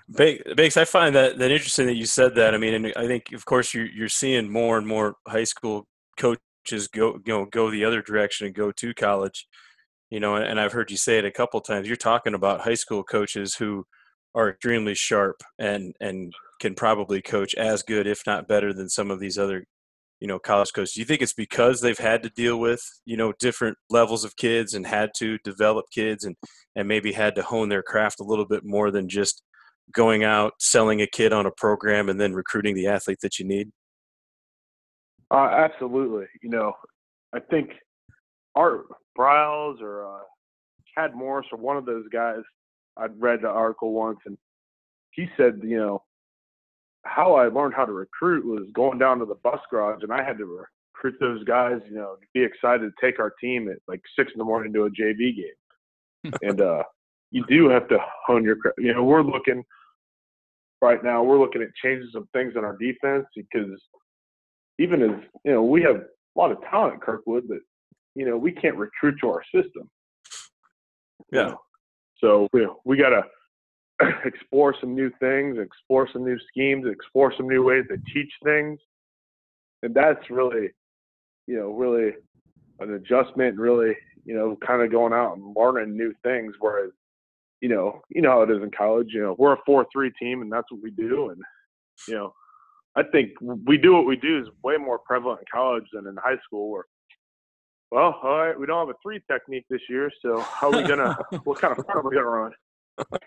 [0.09, 2.55] Bakes, I find that that interesting that you said that.
[2.55, 5.87] I mean, and I think, of course, you're you're seeing more and more high school
[6.17, 9.47] coaches go you know go the other direction and go to college.
[10.11, 11.89] You know, and I've heard you say it a couple times.
[11.89, 13.85] You're talking about high school coaches who
[14.35, 19.11] are extremely sharp and and can probably coach as good, if not better, than some
[19.11, 19.65] of these other
[20.21, 20.95] you know college coaches.
[20.95, 24.37] Do you think it's because they've had to deal with you know different levels of
[24.37, 26.37] kids and had to develop kids and
[26.77, 29.43] and maybe had to hone their craft a little bit more than just
[29.93, 33.47] going out, selling a kid on a program, and then recruiting the athlete that you
[33.47, 33.71] need?
[35.31, 36.27] Uh, absolutely.
[36.43, 36.73] You know,
[37.35, 37.71] I think
[38.55, 38.87] Art
[39.17, 40.21] Briles or uh,
[40.95, 42.41] Chad Morris or one of those guys,
[42.97, 44.37] I'd read the article once, and
[45.11, 46.03] he said, you know,
[47.05, 50.23] how I learned how to recruit was going down to the bus garage, and I
[50.23, 54.03] had to recruit those guys, you know, be excited to take our team at like
[54.19, 56.33] six in the morning to a JV game.
[56.43, 56.83] and uh,
[57.31, 59.65] you do have to hone your, you know, we're looking
[60.83, 63.81] right now, we're looking at changing some things in our defense because
[64.79, 67.59] even as, you know, we have a lot of talent Kirkwood, but,
[68.17, 69.89] you know, we can't recruit to our system.
[71.31, 71.53] Yeah.
[72.19, 73.23] So we, we got to
[74.25, 78.81] explore some new things, explore some new schemes, explore some new ways to teach things.
[79.83, 80.71] And that's really,
[81.47, 82.13] you know, really
[82.81, 86.55] an adjustment, really, you know, kind of going out and learning new things.
[86.59, 86.93] Whereas,
[87.61, 89.09] you know, you know how it is in college.
[89.11, 91.31] You know, we're a four-three team, and that's what we do.
[91.31, 91.41] And
[92.09, 92.33] you know,
[92.97, 96.17] I think we do what we do is way more prevalent in college than in
[96.17, 96.71] high school.
[96.71, 96.85] Where,
[97.91, 100.89] well, all right, we don't have a three technique this year, so how are we
[100.89, 101.17] gonna?
[101.45, 102.53] what kind of fun are we gonna run?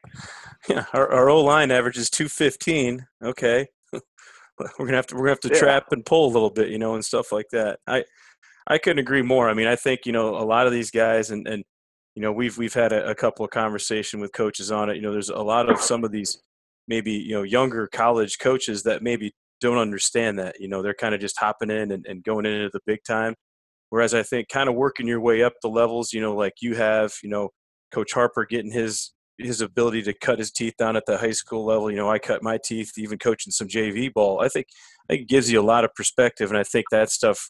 [0.69, 3.05] yeah, our, our O line averages two fifteen.
[3.23, 5.59] Okay, we're gonna have to we're gonna have to yeah.
[5.59, 7.79] trap and pull a little bit, you know, and stuff like that.
[7.87, 8.03] I
[8.67, 9.49] I couldn't agree more.
[9.49, 11.63] I mean, I think you know a lot of these guys, and and
[12.15, 14.97] you know we've we've had a, a couple of conversation with coaches on it.
[14.97, 16.37] You know, there's a lot of some of these
[16.87, 20.59] maybe you know younger college coaches that maybe don't understand that.
[20.59, 23.35] You know, they're kind of just hopping in and, and going into the big time.
[23.89, 26.75] Whereas I think kind of working your way up the levels, you know, like you
[26.75, 27.49] have, you know,
[27.91, 31.65] Coach Harper getting his his ability to cut his teeth down at the high school
[31.65, 31.89] level.
[31.89, 34.41] You know, I cut my teeth even coaching some JV ball.
[34.41, 34.67] I think
[35.09, 37.49] I think it gives you a lot of perspective, and I think that stuff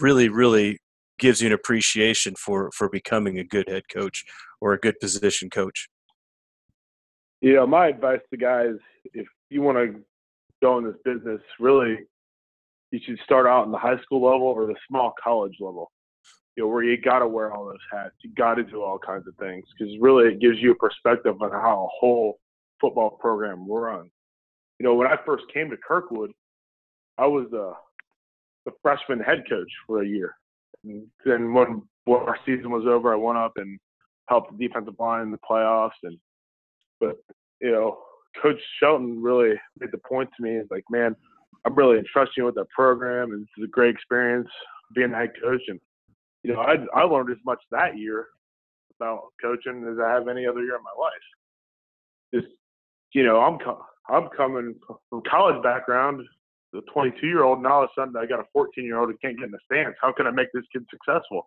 [0.00, 0.78] really, really
[1.18, 4.24] gives you an appreciation for for becoming a good head coach
[4.60, 5.88] or a good position coach.
[7.40, 8.76] Yeah, my advice to guys,
[9.12, 10.00] if you want to
[10.62, 11.98] go in this business, really,
[12.94, 15.90] you should start out in the high school level or the small college level
[16.56, 18.14] you know, where you got to wear all those hats.
[18.22, 21.40] You got to do all kinds of things because really it gives you a perspective
[21.40, 22.38] on how a whole
[22.80, 24.10] football program runs.
[24.78, 26.30] You know, when I first came to Kirkwood,
[27.18, 27.72] I was the
[28.66, 30.34] the freshman head coach for a year.
[30.84, 33.78] And then when, when our season was over, I went up and
[34.28, 35.90] helped the defensive line in the playoffs.
[36.02, 36.18] And
[37.00, 37.16] but
[37.60, 37.98] you know,
[38.40, 40.62] Coach Shelton really made the point to me.
[40.70, 41.16] Like, man,
[41.64, 44.48] I'm really entrusting with that program, and it's a great experience
[44.94, 45.62] being a head coach.
[45.68, 45.80] And
[46.42, 48.28] you know, I I learned as much that year
[49.00, 51.12] about coaching as I have any other year in my life.
[52.34, 52.54] Just
[53.14, 53.58] you know, I'm
[54.08, 54.74] I'm coming
[55.08, 56.22] from college background,
[56.72, 59.10] the 22 year old, and all of a sudden I got a 14 year old
[59.10, 59.96] who can't get in the stands.
[60.00, 61.46] How can I make this kid successful?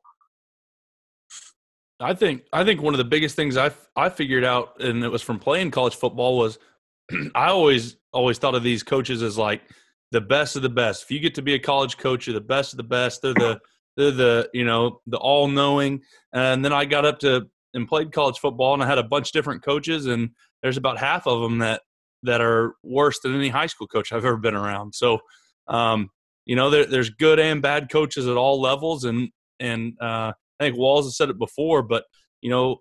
[1.99, 5.09] I think I think one of the biggest things I I figured out, and it
[5.09, 6.59] was from playing college football, was
[7.35, 9.61] I always always thought of these coaches as like
[10.11, 11.03] the best of the best.
[11.03, 13.21] If you get to be a college coach, you're the best of the best.
[13.21, 13.59] They're the
[13.97, 16.01] the, the you know the all knowing.
[16.33, 19.29] And then I got up to and played college football, and I had a bunch
[19.29, 21.81] of different coaches, and there's about half of them that
[22.23, 24.95] that are worse than any high school coach I've ever been around.
[24.95, 25.19] So,
[25.67, 26.09] um,
[26.45, 30.63] you know, there, there's good and bad coaches at all levels, and and uh, I
[30.63, 32.05] think Walls has said it before, but
[32.41, 32.77] you know,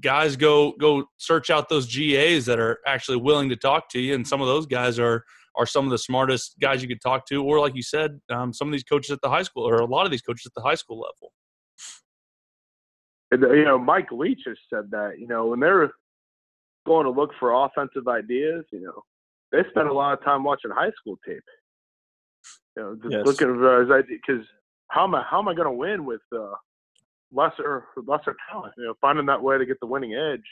[0.00, 4.14] guys go go search out those GAs that are actually willing to talk to you,
[4.14, 5.24] and some of those guys are
[5.56, 8.52] are some of the smartest guys you could talk to, or like you said, um,
[8.52, 10.52] some of these coaches at the high school, or a lot of these coaches at
[10.54, 11.32] the high school level.
[13.30, 15.18] And, you know, Mike Leach has said that.
[15.18, 15.90] You know, when they're
[16.86, 19.02] going to look for offensive ideas, you know,
[19.52, 21.42] they spend a lot of time watching high school tape.
[22.76, 23.26] You know, just yes.
[23.26, 24.46] looking for his ideas because
[24.90, 26.54] how am I how am I going to win with uh,
[27.32, 28.74] lesser lesser talent?
[28.76, 30.44] You know, finding that way to get the winning edge.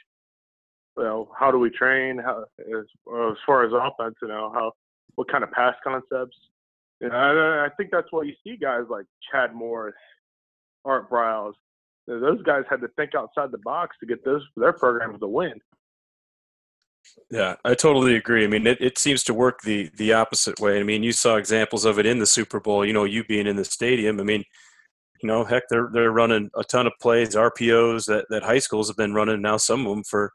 [0.97, 2.19] You know, how do we train?
[2.19, 4.73] How as, as far as offense, you know, how
[5.15, 6.37] what kind of pass concepts.
[7.01, 9.95] Know, I, I think that's why you see guys like Chad Morris,
[10.85, 11.55] Art Briles.
[12.07, 15.55] Those guys had to think outside the box to get those their programs to win.
[17.31, 18.45] Yeah, I totally agree.
[18.45, 20.79] I mean, it, it seems to work the the opposite way.
[20.81, 22.85] I mean, you saw examples of it in the Super Bowl.
[22.85, 24.21] You know, you being in the stadium.
[24.21, 24.45] I mean,
[25.23, 28.89] you know, heck, they're they're running a ton of plays, RPOs that that high schools
[28.89, 29.57] have been running now.
[29.57, 30.33] Some of them for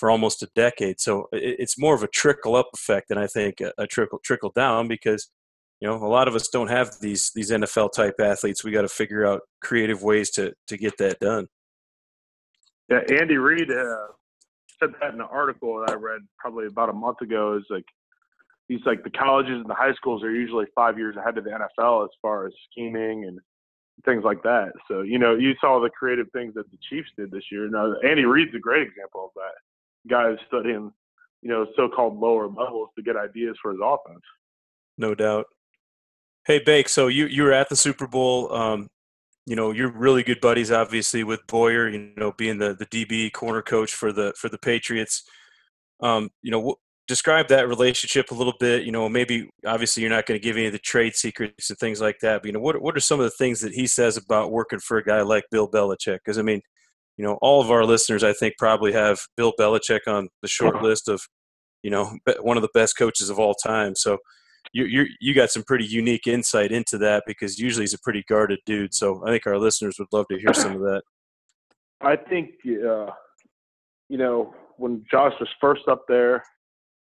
[0.00, 0.98] for almost a decade.
[0.98, 4.88] So it's more of a trickle up effect than I think a, trickle trickle down
[4.88, 5.30] because
[5.78, 8.64] you know a lot of us don't have these these NFL type athletes.
[8.64, 11.48] We got to figure out creative ways to to get that done.
[12.88, 14.06] Yeah, Andy Reid uh,
[14.80, 17.58] said that in an article that I read probably about a month ago.
[17.58, 17.84] Is like
[18.68, 21.50] he's like the colleges and the high schools are usually five years ahead of the
[21.50, 23.38] NFL as far as scheming and
[24.06, 24.72] things like that.
[24.88, 27.68] So you know, you saw the creative things that the Chiefs did this year.
[27.68, 29.60] Now Andy Reid's a great example of that
[30.08, 30.92] guys studying,
[31.42, 34.22] you know, so-called lower levels to get ideas for his offense.
[34.98, 35.46] No doubt.
[36.46, 36.88] Hey, Bake.
[36.88, 38.52] So you you were at the Super Bowl.
[38.52, 38.88] Um,
[39.46, 41.88] you know, you're really good buddies, obviously, with Boyer.
[41.88, 45.24] You know, being the the DB corner coach for the for the Patriots.
[46.02, 46.76] Um, you know,
[47.10, 48.84] describe that relationship a little bit.
[48.84, 51.78] You know, maybe obviously you're not going to give any of the trade secrets and
[51.78, 52.42] things like that.
[52.42, 54.78] But you know, what what are some of the things that he says about working
[54.78, 56.18] for a guy like Bill Belichick?
[56.24, 56.62] Because I mean,
[57.20, 60.82] you know, all of our listeners, I think, probably have Bill Belichick on the short
[60.82, 61.20] list of,
[61.82, 63.94] you know, one of the best coaches of all time.
[63.94, 64.16] So
[64.72, 68.24] you you you got some pretty unique insight into that because usually he's a pretty
[68.26, 68.94] guarded dude.
[68.94, 71.02] So I think our listeners would love to hear some of that.
[72.00, 73.10] I think, uh,
[74.08, 76.42] you know, when Josh was first up there,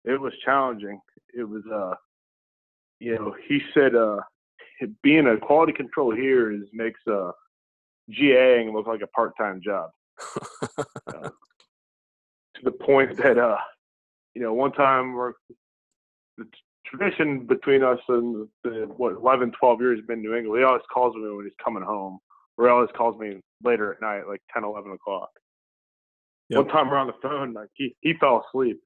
[0.04, 1.00] it was challenging.
[1.34, 1.94] It was, uh,
[3.00, 4.18] you know, he said, uh,
[5.02, 7.32] being a quality control here is makes uh,
[8.10, 9.90] GAing look like a part-time job.
[11.08, 11.12] uh,
[12.54, 13.58] to the point that, uh,
[14.34, 15.32] you know, one time we're
[16.38, 16.46] the
[16.86, 20.60] tradition between us and the what 11, 12 years been in New England.
[20.60, 22.18] He always calls me when he's coming home,
[22.56, 25.30] or he always calls me later at night, like 10, 11 o'clock.
[26.50, 26.58] Yep.
[26.58, 28.80] One time we're on the phone, like he, he fell asleep.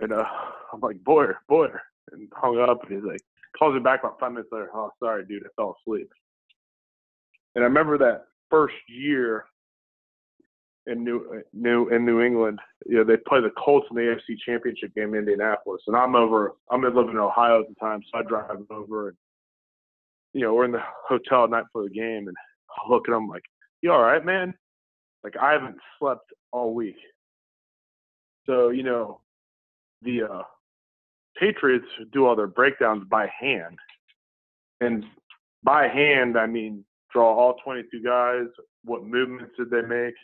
[0.00, 0.24] And uh,
[0.72, 1.82] I'm like, Boyer, Boyer.
[2.12, 3.20] And hung up, and he's like,
[3.58, 4.70] calls me back about five minutes later.
[4.72, 6.08] Oh, sorry, dude, I fell asleep.
[7.58, 9.46] And I remember that first year
[10.86, 12.60] in New New in New England.
[12.86, 16.14] You know, they play the Colts in the AFC Championship game in Indianapolis, and I'm
[16.14, 16.52] over.
[16.70, 19.16] I'm living in Ohio at the time, so I drive over, and
[20.34, 22.36] you know, we're in the hotel at night for the game, and
[22.70, 23.42] I look at him like,
[23.82, 24.54] "You all right, man?"
[25.24, 26.94] Like I haven't slept all week.
[28.46, 29.20] So you know,
[30.02, 30.42] the uh,
[31.36, 33.76] Patriots do all their breakdowns by hand,
[34.80, 35.04] and
[35.64, 38.46] by hand I mean draw all 22 guys.
[38.84, 40.14] What movements did they make?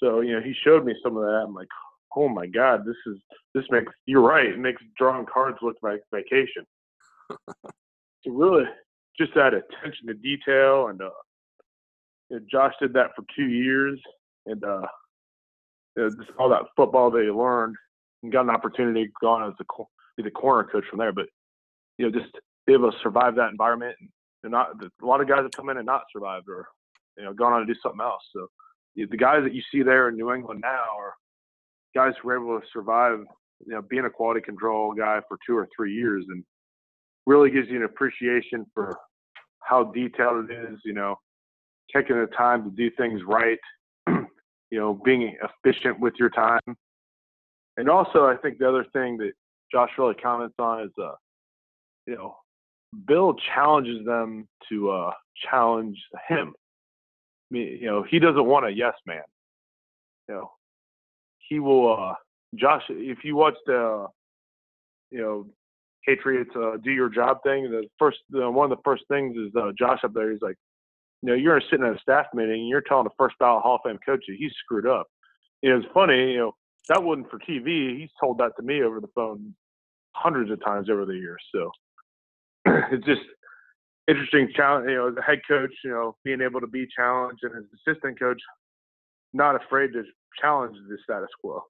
[0.00, 1.44] So you know, he showed me some of that.
[1.46, 1.68] I'm like,
[2.16, 3.18] oh my god, this is
[3.54, 4.46] this makes you're right.
[4.46, 6.64] It makes drawing cards look like vacation.
[7.30, 8.64] so really,
[9.18, 11.10] just that attention to detail, and uh,
[12.30, 14.00] you know, Josh did that for two years,
[14.46, 14.86] and uh,
[15.96, 17.76] you know, just all that football they learned,
[18.22, 19.82] and got an opportunity to go on as a
[20.16, 21.12] be the corner coach from there.
[21.12, 21.26] But
[21.98, 22.32] you know, just
[22.66, 24.08] be able to survive that environment, and,
[24.44, 26.66] not a lot of guys have come in and not survived, or
[27.16, 28.22] you know, gone on to do something else.
[28.32, 28.48] So
[28.96, 31.14] the guys that you see there in New England now are
[31.94, 33.20] guys who were able to survive,
[33.66, 36.44] you know, being a quality control guy for two or three years, and
[37.26, 38.96] really gives you an appreciation for
[39.60, 40.78] how detailed it is.
[40.84, 41.16] You know,
[41.94, 43.58] taking the time to do things right.
[44.08, 46.76] you know, being efficient with your time,
[47.76, 49.32] and also I think the other thing that
[49.72, 51.12] Josh really comments on is, uh,
[52.06, 52.36] you know,
[53.06, 55.12] Bill challenges them to uh,
[55.50, 56.54] challenge him
[57.50, 59.22] you know, he doesn't want a yes man.
[60.28, 60.50] You know,
[61.38, 61.96] he will.
[62.00, 62.14] uh
[62.54, 64.06] Josh, if you watch the,
[65.10, 65.46] you know,
[66.06, 69.54] Patriots uh, do your job thing, the first, uh, one of the first things is
[69.54, 70.32] uh, Josh up there.
[70.32, 70.56] He's like,
[71.20, 73.74] you know, you're sitting at a staff meeting and you're telling the first ballot Hall
[73.74, 75.08] of Fame coach that he's screwed up.
[75.60, 76.32] You know, it's funny.
[76.32, 76.52] You know,
[76.88, 77.98] that wasn't for TV.
[77.98, 79.54] He's told that to me over the phone
[80.12, 81.42] hundreds of times over the years.
[81.54, 81.70] So
[82.92, 83.22] it's just
[84.08, 84.88] interesting challenge.
[84.88, 88.18] You know, a head coach, you know, being able to be challenged, and as assistant
[88.18, 88.40] coach,
[89.32, 90.02] not afraid to
[90.40, 91.62] challenge the status quo.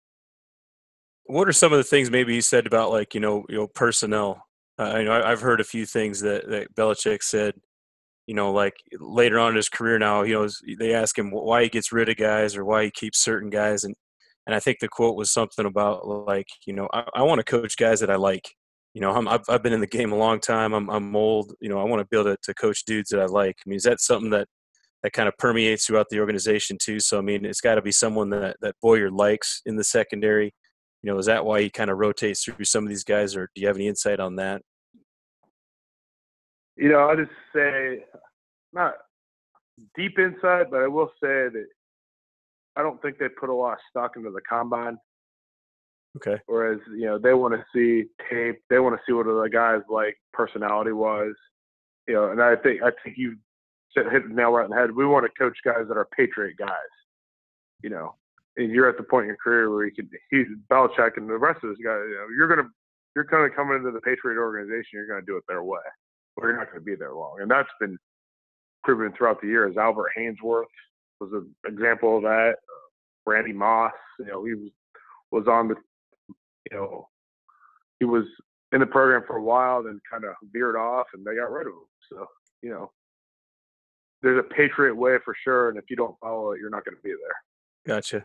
[1.24, 3.66] What are some of the things maybe he said about like you know you know
[3.66, 4.42] personnel?
[4.78, 7.55] Uh, you know, I've heard a few things that that Belichick said.
[8.26, 10.46] You know, like later on in his career now, you know,
[10.78, 13.84] they ask him why he gets rid of guys or why he keeps certain guys,
[13.84, 13.94] and
[14.46, 17.44] and I think the quote was something about like, you know, I, I want to
[17.44, 18.55] coach guys that I like
[18.99, 20.72] you know, I'm, I've, I've been in the game a long time.
[20.72, 21.55] I'm, I'm old.
[21.61, 23.55] You know, I want to be able to, to coach dudes that I like.
[23.64, 24.49] I mean, is that something that
[25.05, 26.99] that kind of permeates throughout the organization too?
[26.99, 30.53] So, I mean, it's got to be someone that that Boyer likes in the secondary.
[31.03, 33.49] You know, is that why he kind of rotates through some of these guys, or
[33.55, 34.62] do you have any insight on that?
[36.74, 38.05] You know, I just say
[38.72, 38.94] not
[39.96, 41.66] deep insight, but I will say that
[42.74, 44.99] I don't think they put a lot of stock into the combine.
[46.16, 46.40] Okay.
[46.46, 49.82] Whereas you know they want to see tape, they want to see what the guys
[49.88, 51.34] like personality was,
[52.06, 52.30] you know.
[52.30, 53.36] And I think I think you
[53.94, 54.90] hit the nail right in the head.
[54.92, 56.70] We want to coach guys that are patriot guys,
[57.82, 58.14] you know.
[58.56, 61.36] And you're at the point in your career where you can he's Belichick and the
[61.36, 62.02] rest of those guys.
[62.09, 62.68] You know, you're gonna
[63.14, 64.90] you're kind of coming into the Patriot organization.
[64.94, 65.78] You're gonna do it their way,
[66.36, 67.36] or you're not gonna be there long.
[67.40, 67.98] And that's been
[68.82, 69.76] proven throughout the years.
[69.76, 70.64] Albert Haynesworth
[71.20, 72.54] was an example of that.
[72.56, 74.70] Uh, Randy Moss, you know, he was
[75.30, 75.74] was on the
[76.70, 77.08] you know,
[77.98, 78.24] he was
[78.72, 81.66] in the program for a while, then kind of veered off, and they got rid
[81.66, 81.88] of him.
[82.10, 82.26] So,
[82.62, 82.90] you know,
[84.22, 86.96] there's a patriot way for sure, and if you don't follow it, you're not going
[86.96, 87.94] to be there.
[87.94, 88.24] Gotcha.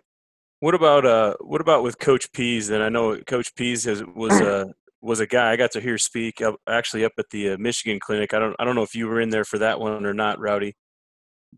[0.59, 1.35] What about uh?
[1.41, 2.69] What about with Coach Pees?
[2.69, 5.97] And I know Coach Pees has, was a was a guy I got to hear
[5.97, 8.33] speak up, actually up at the uh, Michigan clinic.
[8.33, 10.39] I don't I don't know if you were in there for that one or not,
[10.39, 10.75] Rowdy.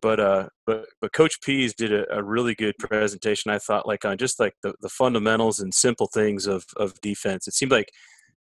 [0.01, 3.51] But uh, but but Coach Pees did a, a, really good presentation.
[3.51, 7.47] I thought, like on just like the, the fundamentals and simple things of of defense.
[7.47, 7.89] It seemed like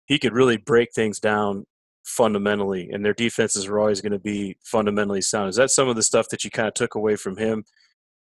[0.07, 1.65] he could really break things down
[2.05, 5.51] fundamentally, and their defenses were always going to be fundamentally sound.
[5.51, 7.65] Is that some of the stuff that you kind of took away from him?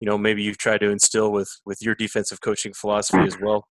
[0.01, 3.67] You know, maybe you've tried to instill with with your defensive coaching philosophy as well.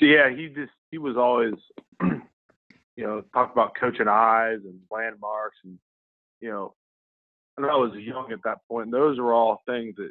[0.00, 1.54] Yeah, he just he was always,
[2.02, 5.78] you know, talk about coaching eyes and landmarks and
[6.40, 6.74] you know
[7.56, 8.90] and I was young at that point.
[8.90, 10.10] those were all things that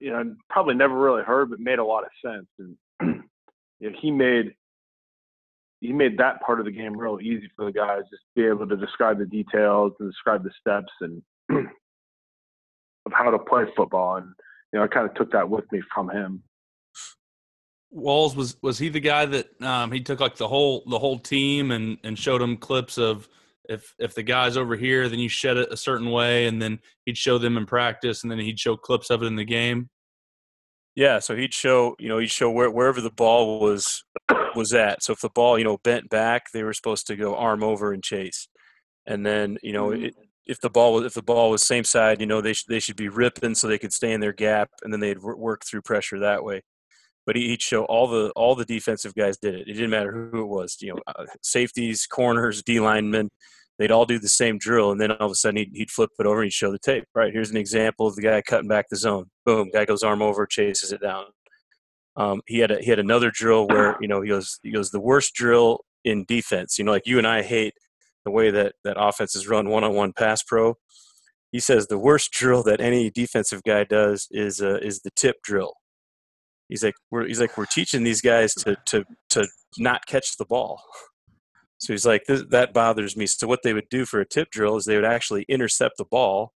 [0.00, 2.46] you know probably never really heard, but made a lot of sense.
[2.58, 2.76] And
[3.80, 4.54] you know, he made
[5.80, 8.66] he made that part of the game real easy for the guys, just be able
[8.66, 14.16] to describe the details and describe the steps and of how to play football.
[14.16, 14.26] And
[14.72, 16.42] you know, I kind of took that with me from him.
[17.90, 21.18] Walls was was he the guy that um, he took like the whole the whole
[21.18, 23.28] team and and showed them clips of
[23.68, 26.80] if if the guy's over here, then you shed it a certain way, and then
[27.04, 29.88] he'd show them in practice, and then he'd show clips of it in the game.
[30.94, 34.04] Yeah, so he'd show you know he'd show where, wherever the ball was
[34.54, 35.02] was at.
[35.02, 37.92] So if the ball you know bent back, they were supposed to go arm over
[37.92, 38.48] and chase,
[39.06, 40.06] and then you know mm-hmm.
[40.06, 40.14] it,
[40.46, 42.80] if the ball was if the ball was same side, you know they should they
[42.80, 45.82] should be ripping so they could stay in their gap, and then they'd work through
[45.82, 46.62] pressure that way.
[47.26, 49.68] But he'd show all the all the defensive guys did it.
[49.68, 53.30] It didn't matter who it was, you know, uh, safeties, corners, D linemen
[53.78, 56.10] they'd all do the same drill, and then all of a sudden he'd, he'd flip
[56.18, 57.04] it over and he'd show the tape.
[57.14, 59.30] Right here's an example of the guy cutting back the zone.
[59.44, 61.26] Boom, guy goes arm over, chases it down.
[62.16, 64.90] Um, he had a, he had another drill where you know he goes he goes
[64.90, 66.78] the worst drill in defense.
[66.78, 67.74] You know, like you and I hate
[68.24, 70.76] the way that that offenses run one on one pass pro.
[71.52, 75.36] He says the worst drill that any defensive guy does is uh, is the tip
[75.42, 75.74] drill.
[76.68, 79.46] He's like we're he's like we're teaching these guys to to to
[79.78, 80.82] not catch the ball.
[81.78, 83.26] So he's like, that bothers me.
[83.26, 86.04] So what they would do for a tip drill is they would actually intercept the
[86.04, 86.52] ball,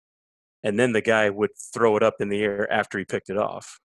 [0.63, 3.37] and then the guy would throw it up in the air after he picked it
[3.37, 3.81] off.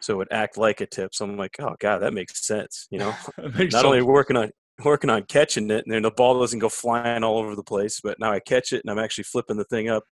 [0.00, 1.14] So it would act like a tip.
[1.14, 2.88] So I'm like, oh god, that makes sense.
[2.90, 3.74] You know, not sense.
[3.74, 4.50] only working on
[4.84, 8.00] working on catching it, and then the ball doesn't go flying all over the place,
[8.02, 10.04] but now I catch it and I'm actually flipping the thing up.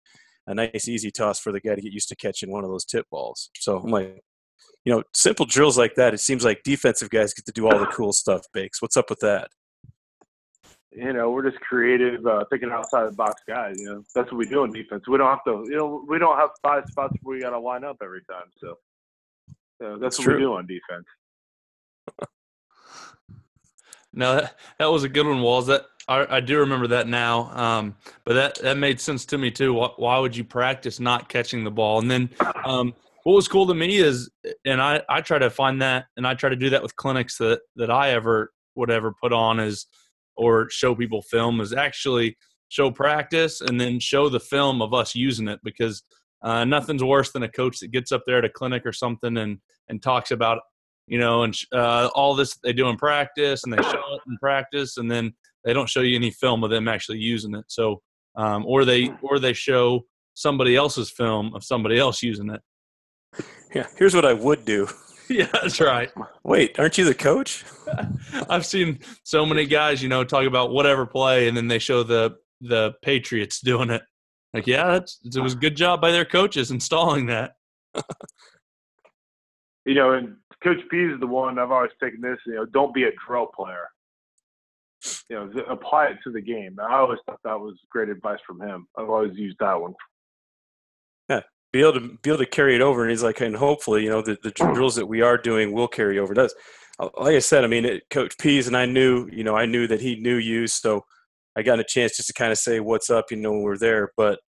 [0.47, 2.85] A nice easy toss for the guy to get used to catching one of those
[2.85, 3.51] tip balls.
[3.57, 4.21] So I'm like,
[4.85, 6.15] you know, simple drills like that.
[6.15, 8.47] It seems like defensive guys get to do all the cool stuff.
[8.53, 9.49] Bakes, what's up with that?
[10.93, 13.77] you know, we're just creative, uh, thinking outside the box guys.
[13.79, 15.07] You know, that's what we do in defense.
[15.07, 17.61] We don't have to, you know, we don't have five spots where we got to
[17.61, 18.47] line up every time.
[18.59, 18.75] So,
[19.79, 20.35] that's, that's what true.
[20.35, 21.07] we do on defense.
[24.13, 25.69] no, that, that was a good one, Walls.
[25.69, 27.51] That I, I do remember that now.
[27.57, 27.95] Um,
[28.25, 29.73] but that that made sense to me too.
[29.73, 32.01] Why, why, would you practice not catching the ball?
[32.01, 32.31] And then,
[32.65, 32.95] um,
[33.25, 34.31] what was cool to me is,
[34.65, 37.39] and I I try to find that, and I try to do that with clinics
[37.39, 39.87] that that I ever would ever put on is
[40.37, 42.37] or show people film is actually
[42.69, 46.03] show practice and then show the film of us using it because
[46.43, 49.37] uh, nothing's worse than a coach that gets up there at a clinic or something
[49.37, 49.59] and
[49.89, 50.61] and talks about
[51.07, 54.37] you know and uh, all this they do in practice and they show it in
[54.41, 55.33] practice and then
[55.65, 57.65] they don't show you any film of them actually using it.
[57.69, 58.01] So
[58.37, 62.63] um, or they or they show somebody else's film of somebody else using it
[63.75, 64.89] yeah here's what i would do
[65.31, 66.11] yeah, that's right.
[66.43, 67.65] Wait, aren't you the coach?
[68.51, 72.03] I've seen so many guys, you know, talk about whatever play, and then they show
[72.03, 74.03] the the Patriots doing it.
[74.53, 77.53] Like, yeah, that's it was a good job by their coaches installing that.
[79.87, 82.39] you know, and Coach P is the one I've always taken this.
[82.45, 83.89] You know, don't be a drill player.
[85.29, 86.77] You know, apply it to the game.
[86.83, 88.89] I always thought that was great advice from him.
[88.99, 89.95] I've always used that one
[91.73, 93.03] be able to be able to carry it over.
[93.03, 95.89] And he's like, and hopefully, you know, the, the drills that we are doing will
[95.89, 96.35] carry over.
[96.35, 96.55] Does
[96.99, 99.67] uh, like I said, I mean, it, Coach Pees and I knew, you know, I
[99.67, 101.05] knew that he knew you, so
[101.57, 103.79] I got a chance just to kind of say what's up, you know, when we're
[103.79, 104.13] there.
[104.17, 104.41] But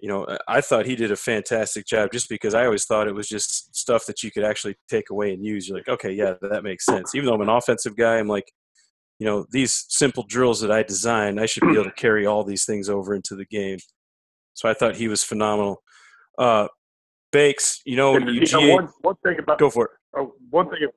[0.00, 3.14] you know, I thought he did a fantastic job just because I always thought it
[3.14, 5.68] was just stuff that you could actually take away and use.
[5.68, 7.14] You're like, okay, yeah, that makes sense.
[7.14, 8.50] Even though I'm an offensive guy, I'm like,
[9.18, 12.44] you know, these simple drills that I design, I should be able to carry all
[12.44, 13.78] these things over into the game.
[14.54, 15.82] So I thought he was phenomenal.
[16.38, 16.68] Uh,
[17.32, 19.90] Bakes, you know, you know one, one thing about go for it.
[20.16, 20.88] Oh, one thing,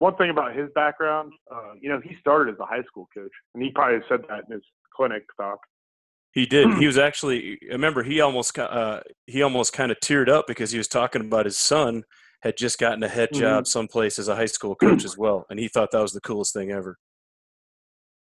[0.00, 3.30] one thing about his background, uh, you know, he started as a high school coach,
[3.54, 4.62] and he probably said that in his
[4.94, 5.58] clinic talk.
[6.32, 6.74] He did.
[6.78, 7.58] he was actually.
[7.70, 11.22] I remember he almost uh, he almost kind of teared up because he was talking
[11.22, 12.02] about his son
[12.42, 13.66] had just gotten a head job mm-hmm.
[13.66, 16.52] someplace as a high school coach as well, and he thought that was the coolest
[16.52, 16.98] thing ever.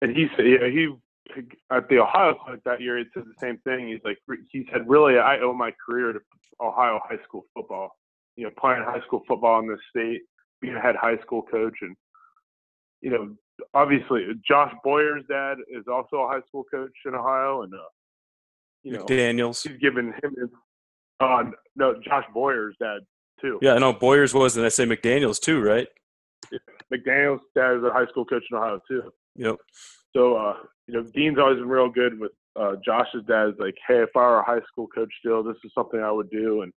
[0.00, 0.92] And he said, yeah, he
[1.70, 3.88] at the Ohio Clinic that year, he said the same thing.
[3.88, 4.18] He's like,
[4.50, 6.20] he said, really, I owe my career to
[6.60, 7.90] Ohio high school football.
[8.36, 10.22] You know, playing high school football in this state,
[10.60, 11.94] being a head high school coach, and
[13.02, 13.36] you know,
[13.74, 17.78] obviously, Josh Boyer's dad is also a high school coach in Ohio, and uh,
[18.82, 19.62] you know, Daniels.
[19.62, 20.50] He's given him,
[21.20, 21.44] Uh,
[21.76, 23.00] no, Josh Boyer's dad
[23.40, 23.58] too.
[23.60, 25.88] Yeah, I know Boyer's was, and I say McDaniels too, right?
[26.92, 29.02] McDaniels dad is a high school coach in Ohio too.
[29.36, 29.56] Yep.
[30.14, 30.54] So, uh,
[30.87, 33.49] you know, Dean's always been real good with uh, Josh's dad.
[33.49, 36.11] Is like, hey, if I were a high school coach still, this is something I
[36.11, 36.62] would do.
[36.62, 36.72] And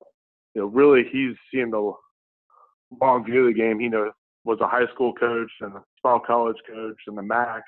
[0.54, 1.92] you know, really, he's seen the
[3.02, 3.80] long view of the game.
[3.80, 4.12] He knows
[4.46, 7.64] was a high school coach and a small college coach and the MAC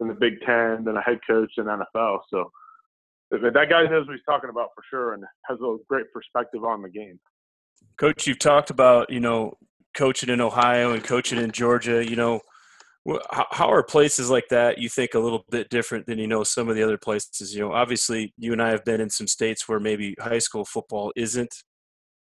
[0.00, 2.20] and the Big Ten and a head coach in NFL.
[2.30, 2.50] So
[3.30, 6.82] that guy knows what he's talking about for sure and has a great perspective on
[6.82, 7.20] the game.
[7.98, 9.54] Coach, you've talked about you know
[9.94, 12.04] coaching in Ohio and coaching in Georgia.
[12.04, 12.40] You know,
[13.30, 16.68] how are places like that you think a little bit different than you know some
[16.68, 17.54] of the other places?
[17.54, 20.64] You know, obviously you and I have been in some states where maybe high school
[20.64, 21.54] football isn't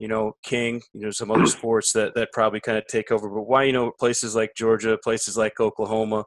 [0.02, 3.28] you know, King, you know, some other sports that, that probably kind of take over.
[3.28, 6.24] But why, you know, places like Georgia, places like Oklahoma,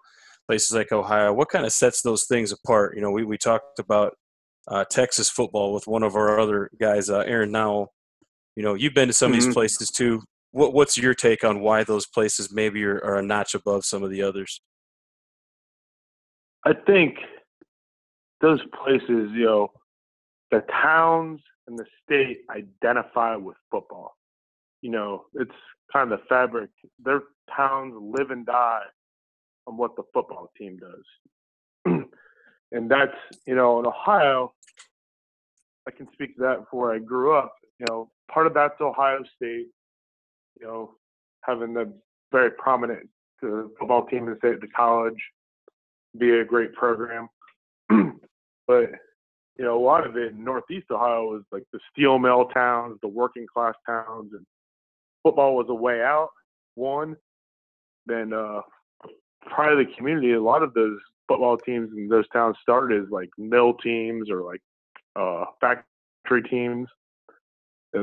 [0.48, 2.96] places like Ohio, what kind of sets those things apart?
[2.96, 4.14] You know, we, we talked about
[4.70, 7.94] uh, Texas football with one of our other guys, uh, Aaron Nowell.
[8.56, 9.34] You know, you've been to some mm-hmm.
[9.34, 9.54] of these mm-hmm.
[9.54, 10.22] places too.
[10.56, 14.04] What, what's your take on why those places maybe are, are a notch above some
[14.04, 14.62] of the others?
[16.66, 17.18] I think
[18.40, 19.72] those places, you know,
[20.52, 24.16] the towns and the state identify with football.
[24.82, 25.52] You know, it's
[25.92, 26.70] kind of the fabric.
[27.04, 28.84] Their towns live and die
[29.68, 32.06] on what the football team does.
[32.72, 34.54] and that's, you know, in Ohio,
[35.86, 37.54] I can speak to that before I grew up.
[37.78, 39.68] You know, part of that's Ohio State,
[40.60, 40.92] you know,
[41.42, 41.92] having the
[42.32, 43.08] very prominent
[43.40, 45.22] football team in the state, at the college,
[46.18, 47.28] be a great program.
[47.90, 48.92] but
[49.58, 52.98] you know, a lot of it in Northeast Ohio was like the steel mill towns,
[53.02, 54.46] the working class towns, and
[55.24, 56.30] football was a way out.
[56.76, 57.16] One,
[58.06, 58.62] then uh,
[59.50, 60.98] part of the community, a lot of those
[61.28, 64.62] football teams in those towns started as like mill teams or like
[65.16, 66.90] uh, factory teams.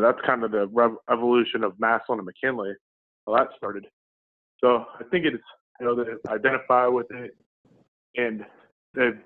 [0.00, 2.72] That's kind of the rev- evolution of Massillon and McKinley.
[3.26, 3.86] How that started.
[4.62, 5.42] So I think it's
[5.80, 7.36] you know they identify with it,
[8.16, 8.44] and
[8.94, 9.20] they've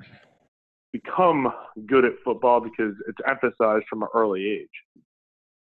[0.92, 1.52] become
[1.86, 5.02] good at football because it's emphasized from an early age.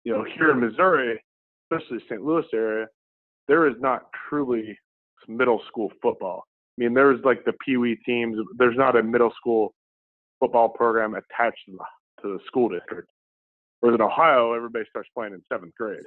[0.04, 1.20] You know, here in Missouri,
[1.70, 2.22] especially St.
[2.22, 2.86] Louis area,
[3.48, 4.78] there is not truly
[5.28, 6.44] middle school football.
[6.78, 8.36] I mean, there's like the Pee Wee teams.
[8.56, 9.74] There's not a middle school
[10.38, 11.78] football program attached to
[12.22, 13.08] the school district.
[13.80, 16.04] Whereas in Ohio, everybody starts playing in seventh grade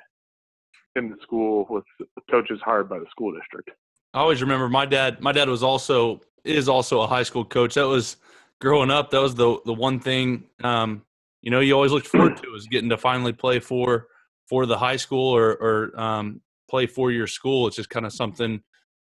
[0.95, 1.83] in the school with
[2.29, 3.71] coaches hired by the school district.
[4.13, 5.21] I always remember my dad.
[5.21, 7.75] My dad was also is also a high school coach.
[7.75, 8.17] That was
[8.61, 11.03] growing up, that was the the one thing um,
[11.41, 14.07] you know you always looked forward to was getting to finally play for
[14.47, 17.67] for the high school or or um, play for your school.
[17.67, 18.61] It's just kind of something.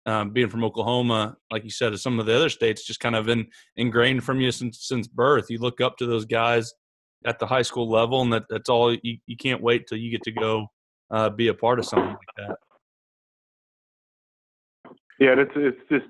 [0.06, 3.28] Um, being from Oklahoma, like you said, some of the other states, just kind of
[3.28, 5.46] in, ingrained from you since since birth.
[5.50, 6.72] You look up to those guys
[7.26, 8.94] at the high school level, and that, that's all.
[8.94, 10.66] You, you can't wait till you get to go
[11.10, 12.56] uh, be a part of something like that.
[15.18, 16.06] Yeah, it's it's just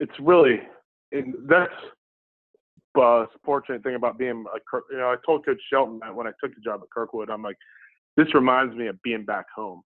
[0.00, 0.60] it's really
[1.12, 1.72] and that's
[3.00, 6.32] uh, fortunate thing about being a, you know, I told Coach Shelton that when I
[6.42, 7.56] took the job at Kirkwood, I'm like,
[8.16, 9.82] this reminds me of being back home.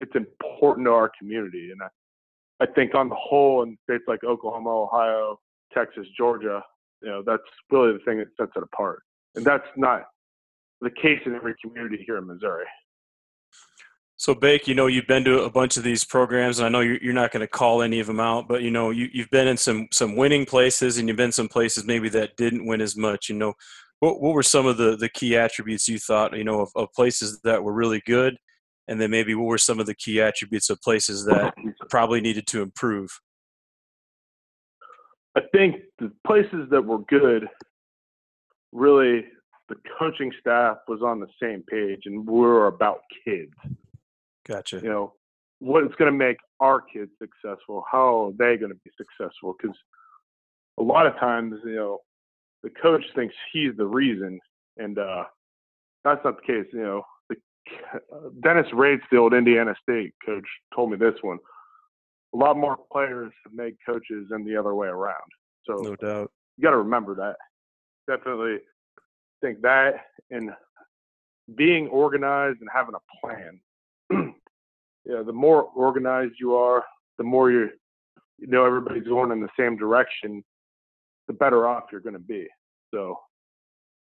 [0.00, 4.22] It's important to our community, and I, I think on the whole, in states like
[4.22, 5.40] Oklahoma, Ohio,
[5.74, 6.62] Texas, Georgia,
[7.02, 9.02] you know, that's really the thing that sets it apart,
[9.34, 10.02] and that's not
[10.80, 12.66] the case in every community here in Missouri.
[14.16, 16.80] So, Bake, you know, you've been to a bunch of these programs, and I know
[16.80, 19.30] you're, you're not going to call any of them out, but you know, you, you've
[19.30, 22.80] been in some some winning places, and you've been some places maybe that didn't win
[22.80, 23.28] as much.
[23.28, 23.54] You know,
[24.00, 26.92] what what were some of the the key attributes you thought, you know, of, of
[26.94, 28.36] places that were really good,
[28.88, 31.54] and then maybe what were some of the key attributes of places that
[31.88, 33.20] probably needed to improve?
[35.36, 37.46] I think the places that were good,
[38.72, 39.24] really,
[39.68, 43.52] the coaching staff was on the same page, and we were about kids
[44.48, 44.80] Gotcha.
[44.82, 45.14] You know,
[45.60, 47.84] what's going to make our kids successful?
[47.90, 49.54] How are they going to be successful?
[49.60, 49.76] Because
[50.78, 51.98] a lot of times, you know,
[52.62, 54.40] the coach thinks he's the reason,
[54.78, 55.24] and uh,
[56.02, 56.66] that's not the case.
[56.72, 57.36] You know, the,
[58.42, 61.38] Dennis Raidfield, Indiana State coach, told me this one.
[62.34, 65.16] A lot more players made coaches than the other way around.
[65.64, 67.36] So no doubt, you got to remember that.
[68.08, 68.58] Definitely
[69.40, 69.94] think that
[70.30, 70.50] and
[71.54, 73.60] being organized and having a plan
[75.08, 76.84] yeah, the more organized you are,
[77.16, 77.70] the more you
[78.38, 80.44] you know everybody's going in the same direction,
[81.26, 82.46] the better off you're going to be.
[82.92, 83.18] So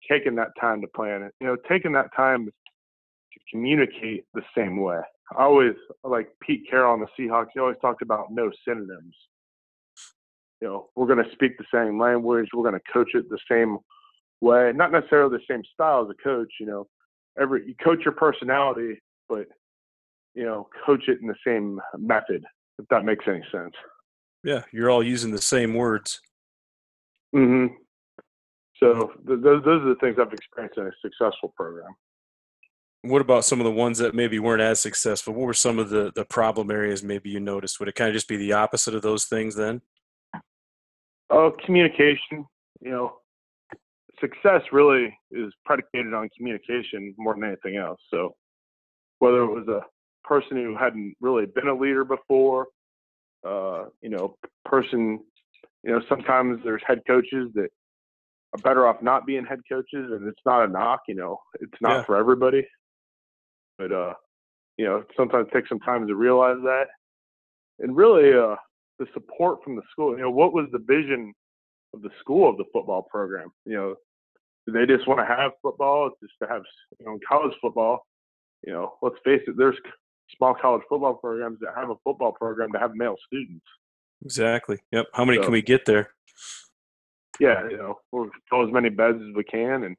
[0.09, 4.81] taking that time to plan it, you know, taking that time to communicate the same
[4.81, 4.99] way.
[5.37, 5.73] I always
[6.03, 7.47] like Pete Carroll on the Seahawks.
[7.53, 9.15] He always talked about no synonyms.
[10.63, 12.47] You know, we're going to speak the same language.
[12.53, 13.79] We're going to coach it the same
[14.39, 14.71] way.
[14.73, 16.53] Not necessarily the same style as a coach.
[16.57, 16.87] You know,
[17.37, 18.97] every you coach your personality,
[19.27, 19.47] but
[20.33, 22.45] you know, coach it in the same method.
[22.79, 23.73] If that makes any sense.
[24.45, 26.21] Yeah, you're all using the same words.
[27.33, 27.65] hmm
[28.79, 31.93] So th- those those are the things I've experienced in a successful program.
[33.01, 35.33] What about some of the ones that maybe weren't as successful?
[35.33, 37.81] What were some of the the problem areas maybe you noticed?
[37.81, 39.81] Would it kind of just be the opposite of those things then?
[41.29, 42.45] Oh, communication.
[42.81, 43.13] You know,
[44.19, 47.99] success really is predicated on communication more than anything else.
[48.09, 48.35] So
[49.19, 49.81] whether it was a
[50.27, 52.67] person who hadn't really been a leader before,
[53.45, 55.19] uh, you know, person,
[55.83, 57.69] you know, sometimes there's head coaches that
[58.53, 61.01] are better off not being head coaches, and it's not a knock.
[61.07, 62.03] You know, it's not Yeah.
[62.03, 62.67] for everybody.
[63.77, 64.13] But uh,
[64.77, 66.87] you know, sometimes it takes some time to realize that,
[67.79, 68.55] and really, uh,
[69.03, 70.15] the support from the school.
[70.15, 71.33] You know, what was the vision
[71.93, 73.49] of the school of the football program?
[73.65, 73.95] You know,
[74.65, 76.63] do they just want to have football just to have
[76.99, 78.05] you know college football?
[78.65, 79.75] You know, let's face it, there's
[80.37, 83.65] small college football programs that have a football program to have male students.
[84.23, 84.79] Exactly.
[84.91, 85.07] Yep.
[85.13, 86.13] How many So- can we get there?
[87.39, 89.97] Yeah, you know, we'll fill as many beds as we can, and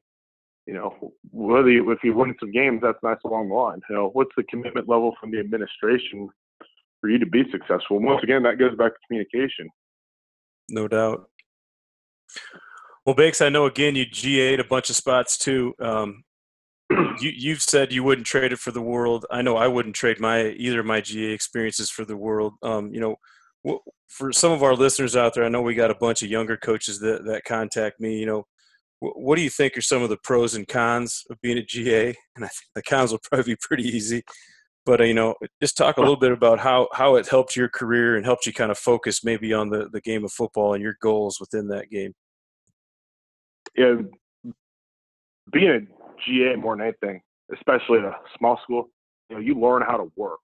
[0.66, 3.80] you know, whether you, if you win some games, that's nice along the line.
[3.90, 6.30] You know, what's the commitment level from the administration
[7.04, 8.00] for you to be successful?
[8.00, 9.68] Once again, that goes back to communication.
[10.70, 11.28] No doubt.
[13.04, 15.74] Well, Bakes, I know again you GA'd a bunch of spots too.
[15.78, 16.24] Um,
[16.90, 19.26] you, you've said you wouldn't trade it for the world.
[19.30, 22.54] I know I wouldn't trade my either of my GA experiences for the world.
[22.62, 23.16] Um, you know,
[24.08, 26.56] for some of our listeners out there, I know we got a bunch of younger
[26.56, 28.16] coaches that that contact me.
[28.18, 28.46] You know,
[29.00, 32.14] what do you think are some of the pros and cons of being a GA?
[32.34, 34.22] And I think the cons will probably be pretty easy.
[34.86, 37.68] But uh, you know, just talk a little bit about how how it helped your
[37.68, 40.82] career and helped you kind of focus maybe on the the game of football and
[40.82, 42.14] your goals within that game.
[43.76, 43.94] Yeah,
[45.52, 45.80] being a
[46.24, 47.22] GA more than anything,
[47.52, 48.90] especially at a small school,
[49.30, 50.40] you know, you learn how to work.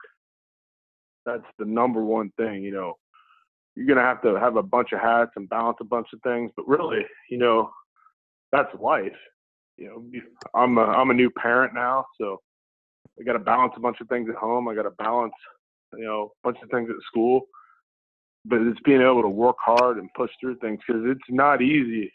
[1.27, 2.63] That's the number one thing.
[2.63, 2.95] You know,
[3.77, 6.51] you're gonna have to have a bunch of hats and balance a bunch of things,
[6.57, 7.71] but really, you know,
[8.53, 9.13] that's life.
[9.77, 10.21] You know,
[10.55, 12.41] I'm a, I'm a new parent now, so
[13.19, 14.69] I got to balance a bunch of things at home.
[14.69, 15.35] I got to balance,
[15.95, 17.43] you know, a bunch of things at school.
[18.47, 22.11] But it's being able to work hard and push through things because it's not easy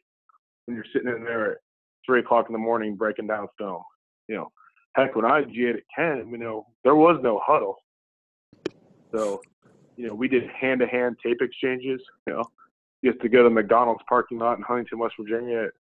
[0.66, 1.58] when you're sitting in there at
[2.06, 3.84] three o'clock in the morning breaking down film.
[4.28, 4.52] You know,
[4.96, 7.76] heck, when I GA'd at Kent, you know, there was no huddle.
[9.14, 9.42] So,
[9.96, 12.02] you know, we did hand to hand tape exchanges.
[12.26, 12.44] You know,
[13.04, 15.72] you have to go to McDonald's parking lot in Huntington, West Virginia at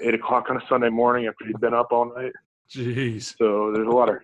[0.00, 2.32] eight o'clock on a Sunday morning after you've been up all night.
[2.70, 3.34] Jeez.
[3.36, 4.16] So there's a lot of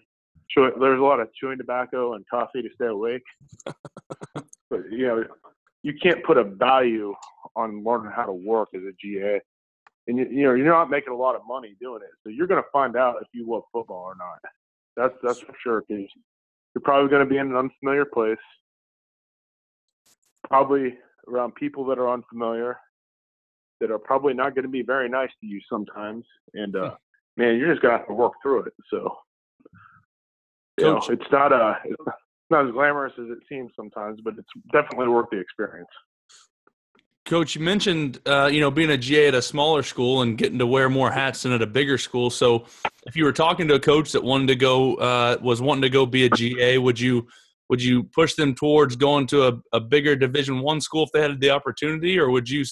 [0.51, 3.22] chew- there's a lot of chewing tobacco and coffee to stay awake.
[4.34, 5.24] but you know,
[5.82, 7.14] you can't put a value
[7.57, 9.40] on learning how to work as a GA,
[10.07, 12.11] and you, you know you're not making a lot of money doing it.
[12.22, 14.38] So you're going to find out if you love football or not.
[14.96, 15.84] That's that's for sure.
[15.86, 16.05] Because
[16.74, 18.36] you're probably going to be in an unfamiliar place,
[20.49, 22.78] probably around people that are unfamiliar,
[23.80, 26.24] that are probably not going to be very nice to you sometimes,
[26.55, 26.94] and uh,
[27.36, 28.72] man, you're just gonna have to work through it.
[28.90, 29.16] So,
[30.79, 34.49] you know, it's not uh it's not as glamorous as it seems sometimes, but it's
[34.72, 35.89] definitely worth the experience.
[37.26, 40.59] Coach, you mentioned uh, you know being a GA at a smaller school and getting
[40.59, 42.31] to wear more hats than at a bigger school.
[42.31, 42.64] So,
[43.07, 45.91] if you were talking to a coach that wanted to go uh, was wanting to
[45.91, 47.29] go be a GA, would you
[47.68, 51.20] would you push them towards going to a, a bigger Division One school if they
[51.20, 52.64] had the opportunity, or would you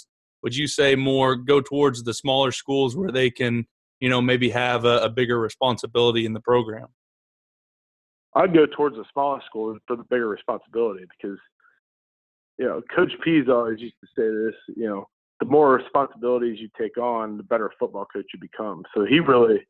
[0.43, 3.67] would you say more go towards the smaller schools where they can
[4.01, 6.87] you know maybe have a, a bigger responsibility in the program?
[8.37, 11.39] I'd go towards the smaller school for the bigger responsibility because,
[12.59, 14.77] you know, Coach Pees always used to say this.
[14.77, 15.09] You know,
[15.41, 18.85] the more responsibilities you take on, the better football coach you become.
[18.95, 19.67] So he really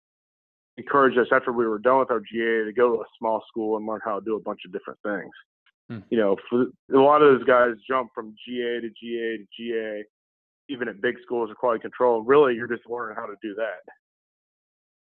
[0.79, 3.77] encouraged us after we were done with our GA to go to a small school
[3.77, 5.33] and learn how to do a bunch of different things.
[5.89, 5.99] Hmm.
[6.11, 10.05] You know, for a lot of those guys jump from GA to GA to GA,
[10.69, 12.23] even at big schools of quality control.
[12.23, 13.83] Really, you're just learning how to do that.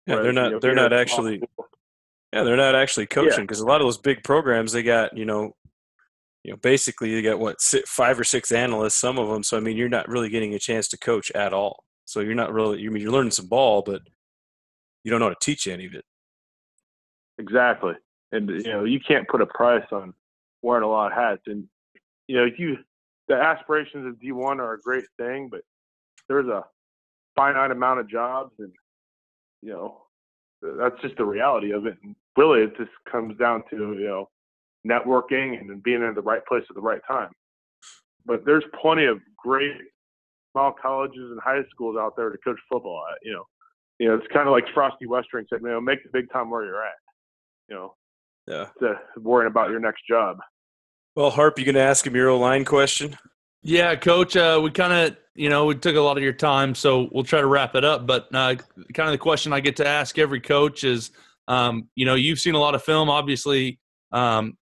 [0.07, 1.67] Yeah, they're not you know, they're not at a small actually school-
[2.33, 5.25] yeah they're not actually coaching because a lot of those big programs they got you
[5.25, 5.55] know
[6.43, 9.57] you know basically you got what six, five or six analysts some of them so
[9.57, 12.53] I mean you're not really getting a chance to coach at all so you're not
[12.53, 14.01] really you mean you're learning some ball but
[15.03, 16.05] you don't know how to teach any of it
[17.39, 17.93] Exactly.
[18.31, 20.13] And you know, you can't put a price on
[20.61, 21.41] wearing a lot of hats.
[21.47, 21.67] And
[22.27, 22.77] you know, you
[23.27, 25.61] the aspirations of D one are a great thing, but
[26.27, 26.65] there's a
[27.35, 28.71] finite amount of jobs and
[29.61, 30.01] you know,
[30.61, 31.97] that's just the reality of it.
[32.03, 34.29] And really it just comes down to, you know,
[34.87, 37.29] networking and being in the right place at the right time.
[38.25, 39.73] But there's plenty of great
[40.51, 43.43] small colleges and high schools out there to coach football at, you know.
[43.99, 46.49] you know, it's kind of like Frosty Westering said, you know, make the big time
[46.49, 46.93] where you're at.
[47.67, 47.95] You know,
[48.47, 48.67] Yeah.
[48.79, 50.39] to worrying about your next job.
[51.15, 53.17] Well, Harp, you going to ask him your line question?
[53.61, 54.35] Yeah, coach.
[54.35, 57.23] Uh, we kind of, you know, we took a lot of your time, so we'll
[57.23, 58.07] try to wrap it up.
[58.07, 58.55] But uh,
[58.93, 61.11] kind of the question I get to ask every coach is,
[61.47, 63.79] um, you know, you've seen a lot of film, obviously,
[64.11, 64.57] um,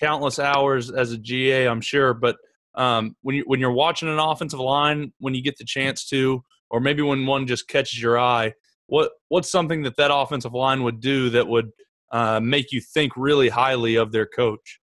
[0.00, 2.12] countless hours as a GA, I'm sure.
[2.14, 2.36] But
[2.74, 6.42] um, when you when you're watching an offensive line, when you get the chance to,
[6.70, 8.54] or maybe when one just catches your eye,
[8.86, 11.70] what what's something that that offensive line would do that would
[12.10, 14.79] uh, make you think really highly of their coach?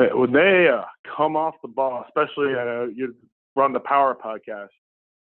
[0.00, 0.84] But when they uh,
[1.14, 3.14] come off the ball, especially uh, you
[3.54, 4.70] run the power podcast,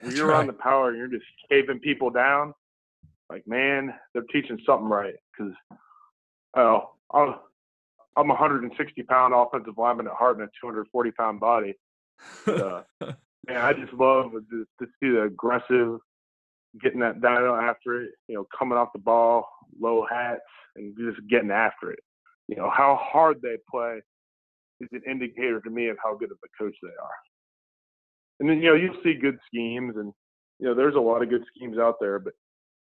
[0.02, 2.54] when That's you're on the power and you're just caving people down,
[3.30, 5.14] like man, they're teaching something right.
[5.32, 5.54] Because
[6.58, 7.36] oh, I'm
[8.18, 11.76] I'm a 160 pound offensive lineman at heart and a 240 pound body.
[12.46, 12.84] But, uh,
[13.48, 16.00] man, I just love to, to see the aggressive,
[16.82, 18.12] getting that down after it.
[18.28, 19.48] You know, coming off the ball,
[19.80, 20.42] low hats,
[20.76, 22.00] and just getting after it.
[22.50, 24.02] You know how hard they play
[24.82, 27.18] is an indicator to me of how good of a coach they are.
[28.40, 30.14] And then you know you see good schemes, and
[30.60, 32.34] you know there's a lot of good schemes out there, but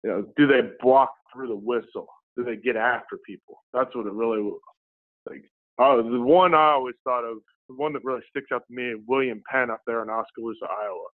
[0.05, 2.07] you know do they block through the whistle?
[2.37, 3.63] Do they get after people?
[3.73, 4.61] That's what it really was.
[5.29, 5.45] like.
[5.79, 7.39] Oh, the one I always thought of,
[7.69, 11.07] the one that really sticks out to me, William Penn up there in Oskaloosa, Iowa.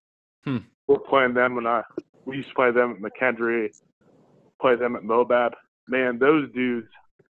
[0.44, 0.66] Hmm.
[0.88, 1.84] We're playing them when I
[2.26, 3.70] we used to play them at McKendree,
[4.60, 5.52] play them at Mobab.
[5.88, 6.88] Man, those dudes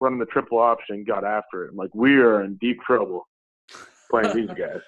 [0.00, 1.74] running the triple option got after it.
[1.74, 3.26] Like we are in deep trouble
[4.10, 4.80] playing these guys.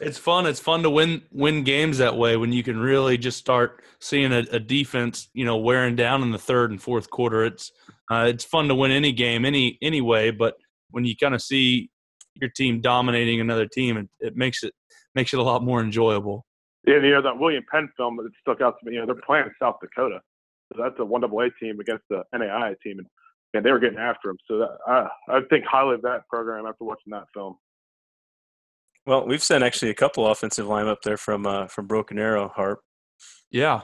[0.00, 0.46] It's fun.
[0.46, 4.32] It's fun to win win games that way when you can really just start seeing
[4.32, 7.44] a, a defense, you know, wearing down in the third and fourth quarter.
[7.44, 7.70] It's
[8.10, 10.54] uh, it's fun to win any game any anyway, but
[10.90, 11.88] when you kind of see
[12.40, 14.74] your team dominating another team, it, it makes it
[15.14, 16.46] makes it a lot more enjoyable.
[16.84, 18.94] Yeah, you know that William Penn film that stuck out to me.
[18.94, 20.20] You know they're playing South Dakota,
[20.72, 23.06] so that's a one double A team against the NAI team, and
[23.54, 24.38] and they were getting after him.
[24.46, 27.56] So that, I I think highly of that program after watching that film.
[29.06, 32.48] Well, we've sent actually a couple offensive line up there from uh, from Broken Arrow,
[32.48, 32.80] Harp.
[33.50, 33.82] Yeah,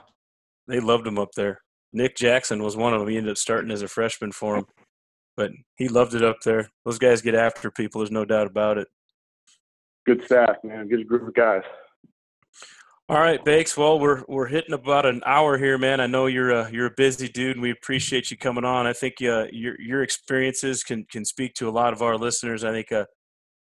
[0.66, 1.60] They loved him up there.
[1.92, 3.08] Nick Jackson was one of them.
[3.08, 4.66] He ended up starting as a freshman for him,
[5.36, 6.70] but he loved it up there.
[6.84, 8.00] Those guys get after people.
[8.00, 8.88] There's no doubt about it.
[10.06, 10.88] Good staff, man.
[10.88, 11.62] Good group of guys.
[13.10, 13.74] All right, Bakes.
[13.74, 15.98] Well, we're we're hitting about an hour here, man.
[15.98, 18.86] I know you're a you're a busy dude, and we appreciate you coming on.
[18.86, 22.64] I think uh, your your experiences can can speak to a lot of our listeners.
[22.64, 23.06] I think uh,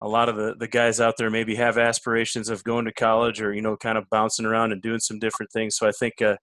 [0.03, 3.41] a lot of the the guys out there maybe have aspirations of going to college
[3.41, 5.77] or you know kind of bouncing around and doing some different things.
[5.77, 6.37] So I think uh,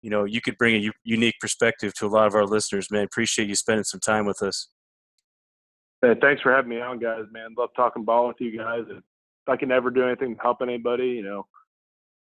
[0.00, 2.92] you know you could bring a u- unique perspective to a lot of our listeners,
[2.92, 3.02] man.
[3.06, 4.68] Appreciate you spending some time with us.
[6.00, 7.24] Hey, thanks for having me on, guys.
[7.32, 8.84] Man, love talking ball with you guys.
[8.88, 9.02] If
[9.48, 11.44] I can ever do anything to help anybody, you know,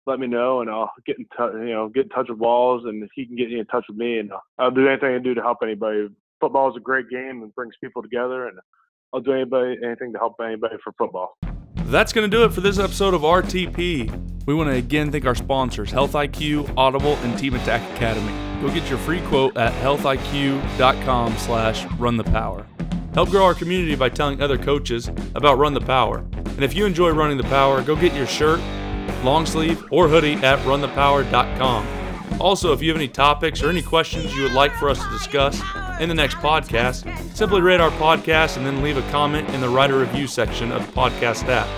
[0.07, 1.53] let me know, and I'll get in touch.
[1.55, 4.19] You know, get in touch with Walls, and he can get in touch with me,
[4.19, 6.09] and I'll do anything I can do to help anybody.
[6.41, 8.59] Football is a great game and brings people together, and
[9.13, 11.37] I'll do anybody anything to help anybody for football.
[11.87, 14.47] That's going to do it for this episode of RTP.
[14.47, 18.33] We want to again thank our sponsors, Health IQ, Audible, and Team Attack Academy.
[18.61, 22.67] Go get your free quote at healthiq.com slash run the power.
[23.15, 26.25] Help grow our community by telling other coaches about Run the Power.
[26.35, 28.61] And if you enjoy running the power, go get your shirt,
[29.25, 32.41] long sleeve, or hoodie at runthepower.com.
[32.41, 35.11] Also, if you have any topics or any questions you would like for us to
[35.11, 35.61] discuss
[36.01, 39.69] in the next podcast, simply rate our podcast and then leave a comment in the
[39.69, 41.69] writer review section of the podcast app.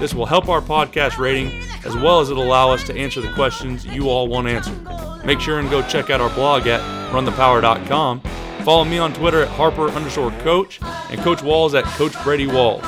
[0.00, 3.32] This will help our podcast rating as well as it'll allow us to answer the
[3.32, 5.24] questions you all want answered.
[5.24, 6.80] Make sure and go check out our blog at
[7.12, 8.20] runthepower.com.
[8.64, 12.84] Follow me on Twitter at Harper underscore coach and Coach Walls at Coach Brady Walls.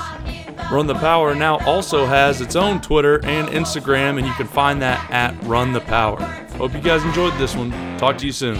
[0.71, 4.81] Run the Power now also has its own Twitter and Instagram, and you can find
[4.83, 6.21] that at Run the Power.
[6.57, 7.71] Hope you guys enjoyed this one.
[7.99, 8.59] Talk to you soon.